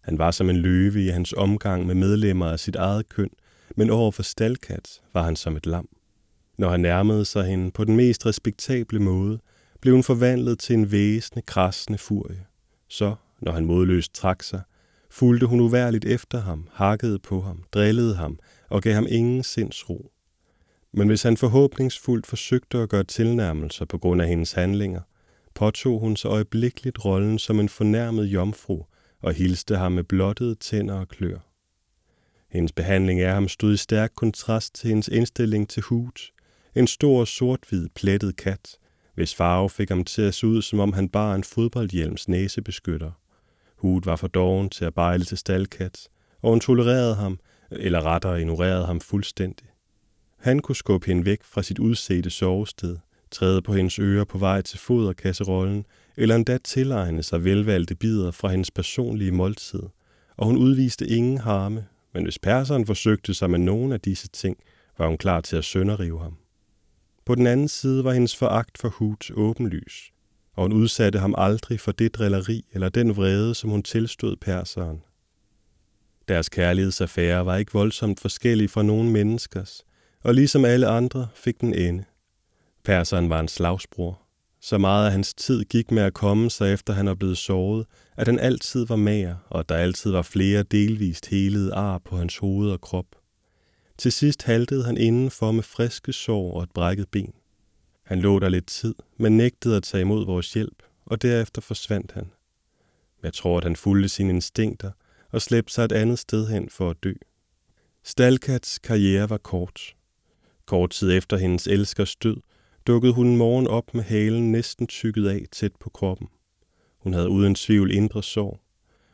Han 0.00 0.18
var 0.18 0.30
som 0.30 0.50
en 0.50 0.56
løve 0.56 1.04
i 1.04 1.08
hans 1.08 1.32
omgang 1.32 1.86
med 1.86 1.94
medlemmer 1.94 2.46
af 2.46 2.60
sit 2.60 2.76
eget 2.76 3.08
køn, 3.08 3.30
men 3.76 3.90
over 3.90 4.10
for 4.10 4.22
Stalkat 4.22 5.00
var 5.14 5.22
han 5.22 5.36
som 5.36 5.56
et 5.56 5.66
lam. 5.66 5.88
Når 6.58 6.70
han 6.70 6.80
nærmede 6.80 7.24
sig 7.24 7.44
hende 7.44 7.70
på 7.70 7.84
den 7.84 7.96
mest 7.96 8.26
respektable 8.26 8.98
måde, 8.98 9.38
blev 9.80 9.94
hun 9.94 10.02
forvandlet 10.02 10.58
til 10.58 10.74
en 10.74 10.92
væsende, 10.92 11.42
krassende 11.42 11.98
furie. 11.98 12.44
Så, 12.88 13.14
når 13.40 13.52
han 13.52 13.64
modløst 13.64 14.14
trak 14.14 14.42
sig, 14.42 14.62
fulgte 15.10 15.46
hun 15.46 15.60
uværligt 15.60 16.04
efter 16.04 16.40
ham, 16.40 16.68
hakkede 16.72 17.18
på 17.18 17.40
ham, 17.40 17.64
drillede 17.72 18.14
ham 18.14 18.38
og 18.68 18.82
gav 18.82 18.94
ham 18.94 19.06
ingen 19.08 19.42
sindsro. 19.42 20.10
Men 20.92 21.08
hvis 21.08 21.22
han 21.22 21.36
forhåbningsfuldt 21.36 22.26
forsøgte 22.26 22.78
at 22.78 22.88
gøre 22.88 23.04
tilnærmelser 23.04 23.84
på 23.84 23.98
grund 23.98 24.22
af 24.22 24.28
hendes 24.28 24.52
handlinger, 24.52 25.00
påtog 25.54 26.00
hun 26.00 26.16
sig 26.16 26.28
øjeblikkeligt 26.28 27.04
rollen 27.04 27.38
som 27.38 27.60
en 27.60 27.68
fornærmet 27.68 28.24
jomfru 28.24 28.82
og 29.22 29.32
hilste 29.32 29.76
ham 29.76 29.92
med 29.92 30.04
blottede 30.04 30.54
tænder 30.54 30.94
og 30.94 31.08
klør. 31.08 31.38
Hendes 32.50 32.72
behandling 32.72 33.20
af 33.20 33.34
ham 33.34 33.48
stod 33.48 33.74
i 33.74 33.76
stærk 33.76 34.10
kontrast 34.16 34.74
til 34.74 34.88
hendes 34.88 35.08
indstilling 35.08 35.68
til 35.68 35.82
Hoot, 35.82 36.20
en 36.78 36.86
stor 36.86 37.24
sort-hvid 37.24 37.88
plettet 37.94 38.36
kat, 38.36 38.76
hvis 39.14 39.34
farve 39.34 39.70
fik 39.70 39.88
ham 39.88 40.04
til 40.04 40.22
at 40.22 40.34
se 40.34 40.46
ud, 40.46 40.62
som 40.62 40.80
om 40.80 40.92
han 40.92 41.08
bar 41.08 41.34
en 41.34 41.44
fodboldhjelms 41.44 42.28
næsebeskytter. 42.28 43.10
Hoot 43.76 44.06
var 44.06 44.16
for 44.16 44.28
doven 44.28 44.70
til 44.70 44.84
at 44.84 44.94
bejle 44.94 45.24
til 45.24 45.38
staldkat, 45.38 46.08
og 46.42 46.50
hun 46.50 46.60
tolererede 46.60 47.14
ham, 47.14 47.38
eller 47.70 48.06
rettere 48.06 48.40
ignorerede 48.40 48.86
ham 48.86 49.00
fuldstændig. 49.00 49.66
Han 50.36 50.58
kunne 50.58 50.76
skubbe 50.76 51.06
hende 51.06 51.24
væk 51.24 51.38
fra 51.42 51.62
sit 51.62 51.78
udsete 51.78 52.30
sovested, 52.30 52.96
træde 53.30 53.62
på 53.62 53.72
hendes 53.72 53.98
ører 53.98 54.24
på 54.24 54.38
vej 54.38 54.62
til 54.62 54.78
foderkasserollen, 54.78 55.84
eller 56.16 56.34
endda 56.34 56.58
tilegne 56.58 57.22
sig 57.22 57.44
velvalgte 57.44 57.94
bidder 57.94 58.30
fra 58.30 58.48
hendes 58.48 58.70
personlige 58.70 59.32
måltid, 59.32 59.82
og 60.36 60.46
hun 60.46 60.56
udviste 60.56 61.06
ingen 61.06 61.38
harme, 61.38 61.86
men 62.14 62.24
hvis 62.24 62.38
perseren 62.38 62.86
forsøgte 62.86 63.34
sig 63.34 63.50
med 63.50 63.58
nogen 63.58 63.92
af 63.92 64.00
disse 64.00 64.28
ting, 64.28 64.56
var 64.98 65.06
hun 65.06 65.18
klar 65.18 65.40
til 65.40 65.56
at 65.56 65.64
sønderrive 65.64 66.20
ham. 66.20 66.36
På 67.28 67.34
den 67.34 67.46
anden 67.46 67.68
side 67.68 68.04
var 68.04 68.12
hendes 68.12 68.36
foragt 68.36 68.78
for 68.78 68.88
Hoot 68.88 69.30
åbenlys, 69.34 70.12
og 70.54 70.62
hun 70.62 70.72
udsatte 70.72 71.18
ham 71.18 71.34
aldrig 71.38 71.80
for 71.80 71.92
det 71.92 72.14
drilleri 72.14 72.64
eller 72.72 72.88
den 72.88 73.16
vrede, 73.16 73.54
som 73.54 73.70
hun 73.70 73.82
tilstod 73.82 74.36
perseren. 74.36 75.02
Deres 76.28 76.48
kærlighedsaffære 76.48 77.46
var 77.46 77.56
ikke 77.56 77.72
voldsomt 77.72 78.20
forskellig 78.20 78.70
fra 78.70 78.82
nogen 78.82 79.12
menneskers, 79.12 79.82
og 80.24 80.34
ligesom 80.34 80.64
alle 80.64 80.86
andre 80.86 81.28
fik 81.34 81.60
den 81.60 81.74
ende. 81.74 82.04
Perseren 82.84 83.30
var 83.30 83.40
en 83.40 83.48
slagsbror. 83.48 84.22
Så 84.60 84.78
meget 84.78 85.06
af 85.06 85.12
hans 85.12 85.34
tid 85.34 85.64
gik 85.64 85.90
med 85.90 86.02
at 86.02 86.14
komme 86.14 86.50
sig 86.50 86.72
efter 86.72 86.92
han 86.92 87.06
var 87.06 87.14
blevet 87.14 87.38
såret, 87.38 87.86
at 88.16 88.26
han 88.26 88.38
altid 88.38 88.86
var 88.86 88.96
mager, 88.96 89.36
og 89.50 89.60
at 89.60 89.68
der 89.68 89.76
altid 89.76 90.10
var 90.10 90.22
flere 90.22 90.62
delvist 90.62 91.26
helede 91.26 91.74
ar 91.74 91.98
på 91.98 92.16
hans 92.16 92.36
hoved 92.38 92.70
og 92.70 92.80
krop. 92.80 93.17
Til 93.98 94.12
sidst 94.12 94.42
haltede 94.42 94.84
han 94.84 94.96
indenfor 94.96 95.52
med 95.52 95.62
friske 95.62 96.12
sår 96.12 96.52
og 96.52 96.62
et 96.62 96.70
brækket 96.70 97.08
ben. 97.08 97.32
Han 98.02 98.20
lå 98.20 98.38
der 98.38 98.48
lidt 98.48 98.66
tid, 98.66 98.94
men 99.16 99.36
nægtede 99.36 99.76
at 99.76 99.82
tage 99.82 100.00
imod 100.00 100.26
vores 100.26 100.52
hjælp, 100.52 100.82
og 101.04 101.22
derefter 101.22 101.62
forsvandt 101.62 102.12
han. 102.12 102.30
Jeg 103.22 103.32
tror, 103.32 103.58
at 103.58 103.64
han 103.64 103.76
fulgte 103.76 104.08
sine 104.08 104.30
instinkter 104.30 104.90
og 105.30 105.42
slæbte 105.42 105.72
sig 105.72 105.84
et 105.84 105.92
andet 105.92 106.18
sted 106.18 106.48
hen 106.48 106.68
for 106.68 106.90
at 106.90 106.96
dø. 107.04 107.12
Stalkats 108.04 108.78
karriere 108.78 109.30
var 109.30 109.38
kort. 109.38 109.94
Kort 110.66 110.90
tid 110.90 111.12
efter 111.12 111.36
hendes 111.36 111.66
elskers 111.66 112.16
død, 112.16 112.36
dukkede 112.86 113.12
hun 113.12 113.26
en 113.26 113.36
morgen 113.36 113.66
op 113.66 113.94
med 113.94 114.02
halen 114.02 114.52
næsten 114.52 114.86
tykket 114.86 115.28
af 115.28 115.46
tæt 115.52 115.72
på 115.80 115.90
kroppen. 115.90 116.28
Hun 116.98 117.12
havde 117.12 117.28
uden 117.28 117.54
tvivl 117.54 117.90
indre 117.90 118.22
sår. 118.22 118.60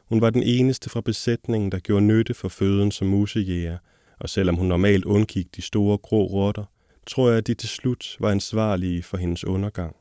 Hun 0.04 0.20
var 0.20 0.30
den 0.30 0.42
eneste 0.42 0.90
fra 0.90 1.00
besætningen, 1.00 1.72
der 1.72 1.78
gjorde 1.78 2.06
nytte 2.06 2.34
for 2.34 2.48
føden 2.48 2.90
som 2.90 3.06
musejæger, 3.06 3.78
og 4.20 4.28
selvom 4.28 4.56
hun 4.56 4.66
normalt 4.66 5.04
undgik 5.04 5.56
de 5.56 5.62
store 5.62 5.98
grå 5.98 6.26
rotter, 6.26 6.64
tror 7.06 7.28
jeg, 7.28 7.38
at 7.38 7.46
de 7.46 7.54
til 7.54 7.68
slut 7.68 8.16
var 8.20 8.30
ansvarlige 8.30 9.02
for 9.02 9.16
hendes 9.16 9.44
undergang. 9.44 9.96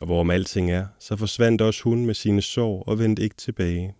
Og 0.00 0.06
hvorom 0.06 0.30
alting 0.30 0.70
er, 0.70 0.86
så 0.98 1.16
forsvandt 1.16 1.60
også 1.60 1.82
hun 1.82 2.06
med 2.06 2.14
sine 2.14 2.42
sår 2.42 2.82
og 2.82 2.98
vendte 2.98 3.22
ikke 3.22 3.36
tilbage. 3.36 3.94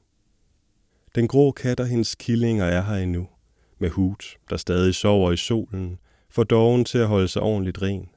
Den 1.15 1.29
grå 1.29 1.53
kat 1.53 1.81
og 1.81 1.87
hendes 1.87 2.15
killinger 2.15 2.65
er 2.65 2.83
her 2.83 2.97
endnu, 2.97 3.29
med 3.79 3.91
hud, 3.91 4.37
der 4.51 4.57
stadig 4.57 4.95
sover 4.95 5.33
i 5.33 5.37
solen, 5.37 5.99
for 6.31 6.45
doven 6.45 6.85
til 6.85 6.99
at 6.99 7.07
holde 7.07 7.29
sig 7.29 7.43
ordentligt 7.43 7.83
ren. 7.83 8.09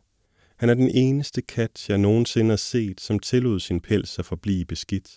Han 0.57 0.69
er 0.69 0.73
den 0.73 0.89
eneste 0.89 1.41
kat, 1.41 1.89
jeg 1.89 1.97
nogensinde 1.97 2.49
har 2.49 2.57
set, 2.57 3.01
som 3.01 3.19
tillod 3.19 3.59
sin 3.59 3.79
pels 3.79 4.19
at 4.19 4.25
forblive 4.25 4.65
beskidt. 4.65 5.09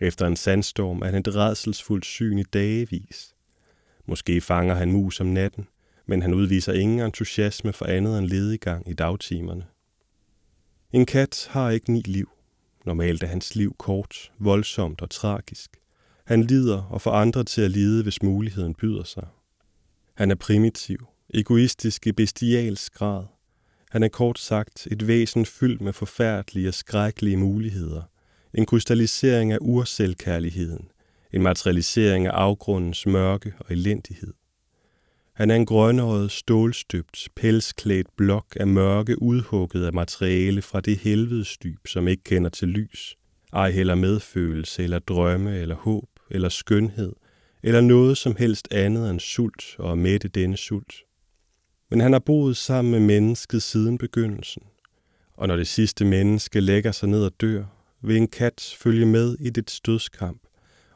Efter 0.00 0.26
en 0.26 0.36
sandstorm 0.36 1.02
er 1.02 1.06
han 1.06 1.14
et 1.14 1.34
redselsfuldt 1.34 2.04
syn 2.04 2.38
i 2.38 2.42
dagevis. 2.42 3.35
Måske 4.06 4.40
fanger 4.40 4.74
han 4.74 4.92
mus 4.92 5.20
om 5.20 5.26
natten, 5.26 5.68
men 6.06 6.22
han 6.22 6.34
udviser 6.34 6.72
ingen 6.72 7.00
entusiasme 7.00 7.72
for 7.72 7.84
andet 7.84 8.18
end 8.18 8.26
ledegang 8.26 8.88
i 8.88 8.92
dagtimerne. 8.92 9.64
En 10.92 11.06
kat 11.06 11.48
har 11.50 11.70
ikke 11.70 11.92
ni 11.92 12.00
liv. 12.00 12.30
Normalt 12.84 13.22
er 13.22 13.26
hans 13.26 13.54
liv 13.54 13.74
kort, 13.78 14.32
voldsomt 14.38 15.02
og 15.02 15.10
tragisk. 15.10 15.70
Han 16.24 16.42
lider 16.42 16.82
og 16.82 17.00
får 17.00 17.10
andre 17.10 17.44
til 17.44 17.62
at 17.62 17.70
lide, 17.70 18.02
hvis 18.02 18.22
muligheden 18.22 18.74
byder 18.74 19.04
sig. 19.04 19.26
Han 20.14 20.30
er 20.30 20.34
primitiv, 20.34 21.06
egoistisk 21.34 22.06
i 22.06 22.12
bestialsk 22.12 22.94
grad. 22.94 23.24
Han 23.90 24.02
er 24.02 24.08
kort 24.08 24.38
sagt 24.38 24.88
et 24.90 25.06
væsen 25.06 25.46
fyldt 25.46 25.80
med 25.80 25.92
forfærdelige 25.92 26.68
og 26.68 26.74
skrækkelige 26.74 27.36
muligheder. 27.36 28.02
En 28.54 28.66
krystallisering 28.66 29.52
af 29.52 29.58
urselvkærligheden. 29.60 30.88
En 31.32 31.42
materialisering 31.42 32.26
af 32.26 32.30
afgrundens 32.30 33.06
mørke 33.06 33.54
og 33.58 33.66
elendighed. 33.70 34.32
Han 35.36 35.50
er 35.50 35.54
en 35.54 35.66
grønåret, 35.66 36.30
stålstøbt, 36.30 37.28
pelsklædt 37.36 38.06
blok 38.16 38.56
af 38.60 38.66
mørke 38.66 39.22
udhugget 39.22 39.86
af 39.86 39.92
materiale 39.92 40.62
fra 40.62 40.80
det 40.80 40.98
helvedesdyb, 40.98 41.86
som 41.86 42.08
ikke 42.08 42.22
kender 42.22 42.50
til 42.50 42.68
lys, 42.68 43.16
ej 43.52 43.70
heller 43.70 43.94
medfølelse 43.94 44.82
eller 44.82 44.98
drømme 44.98 45.58
eller 45.58 45.74
håb 45.74 46.08
eller 46.30 46.48
skønhed, 46.48 47.12
eller 47.62 47.80
noget 47.80 48.18
som 48.18 48.36
helst 48.36 48.68
andet 48.70 49.10
end 49.10 49.20
sult 49.20 49.76
og 49.78 49.98
mætte 49.98 50.28
denne 50.28 50.56
sult. 50.56 50.94
Men 51.90 52.00
han 52.00 52.12
har 52.12 52.18
boet 52.18 52.56
sammen 52.56 52.90
med 52.90 53.00
mennesket 53.00 53.62
siden 53.62 53.98
begyndelsen, 53.98 54.62
og 55.36 55.48
når 55.48 55.56
det 55.56 55.68
sidste 55.68 56.04
menneske 56.04 56.60
lægger 56.60 56.92
sig 56.92 57.08
ned 57.08 57.24
og 57.24 57.32
dør, 57.40 57.64
vil 58.02 58.16
en 58.16 58.28
kat 58.28 58.76
følge 58.78 59.06
med 59.06 59.36
i 59.40 59.50
dit 59.50 59.70
stødskamp 59.70 60.45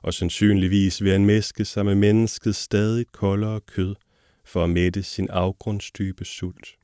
og 0.02 0.14
sandsynligvis 0.14 1.02
vil 1.02 1.12
han 1.12 1.26
mæske 1.26 1.64
sig 1.64 1.84
med 1.84 1.94
menneskets 1.94 2.58
stadig 2.58 3.06
koldere 3.12 3.60
kød– 3.60 3.94
for 4.44 4.64
at 4.64 4.70
mætte 4.70 5.02
sin 5.02 5.28
afgrundsdybe 5.30 6.24
sult. 6.24 6.76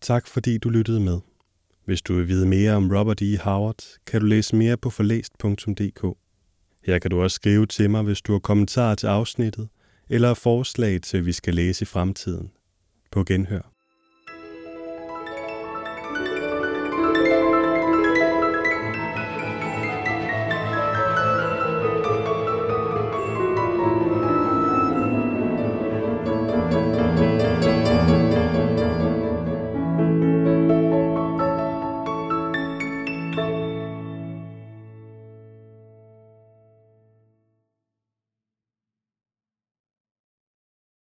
Tak 0.00 0.26
fordi 0.26 0.58
du 0.58 0.68
lyttede 0.68 1.00
med. 1.00 1.20
Hvis 1.84 2.02
du 2.02 2.14
vil 2.14 2.28
vide 2.28 2.46
mere 2.46 2.72
om 2.72 2.90
Robert 2.90 3.22
E. 3.22 3.38
Howard, 3.38 3.84
kan 4.06 4.20
du 4.20 4.26
læse 4.26 4.56
mere 4.56 4.76
på 4.76 4.90
forlæst.dk. 4.90 6.16
Her 6.84 6.98
kan 6.98 7.10
du 7.10 7.22
også 7.22 7.34
skrive 7.34 7.66
til 7.66 7.90
mig, 7.90 8.02
hvis 8.02 8.22
du 8.22 8.32
har 8.32 8.38
kommentarer 8.38 8.94
til 8.94 9.06
afsnittet, 9.06 9.68
eller 10.12 10.34
forslag 10.34 11.02
til, 11.02 11.16
at 11.16 11.26
vi 11.26 11.32
skal 11.32 11.54
læse 11.54 11.82
i 11.82 11.86
fremtiden. 11.86 12.50
På 13.10 13.24
genhør. 13.24 13.71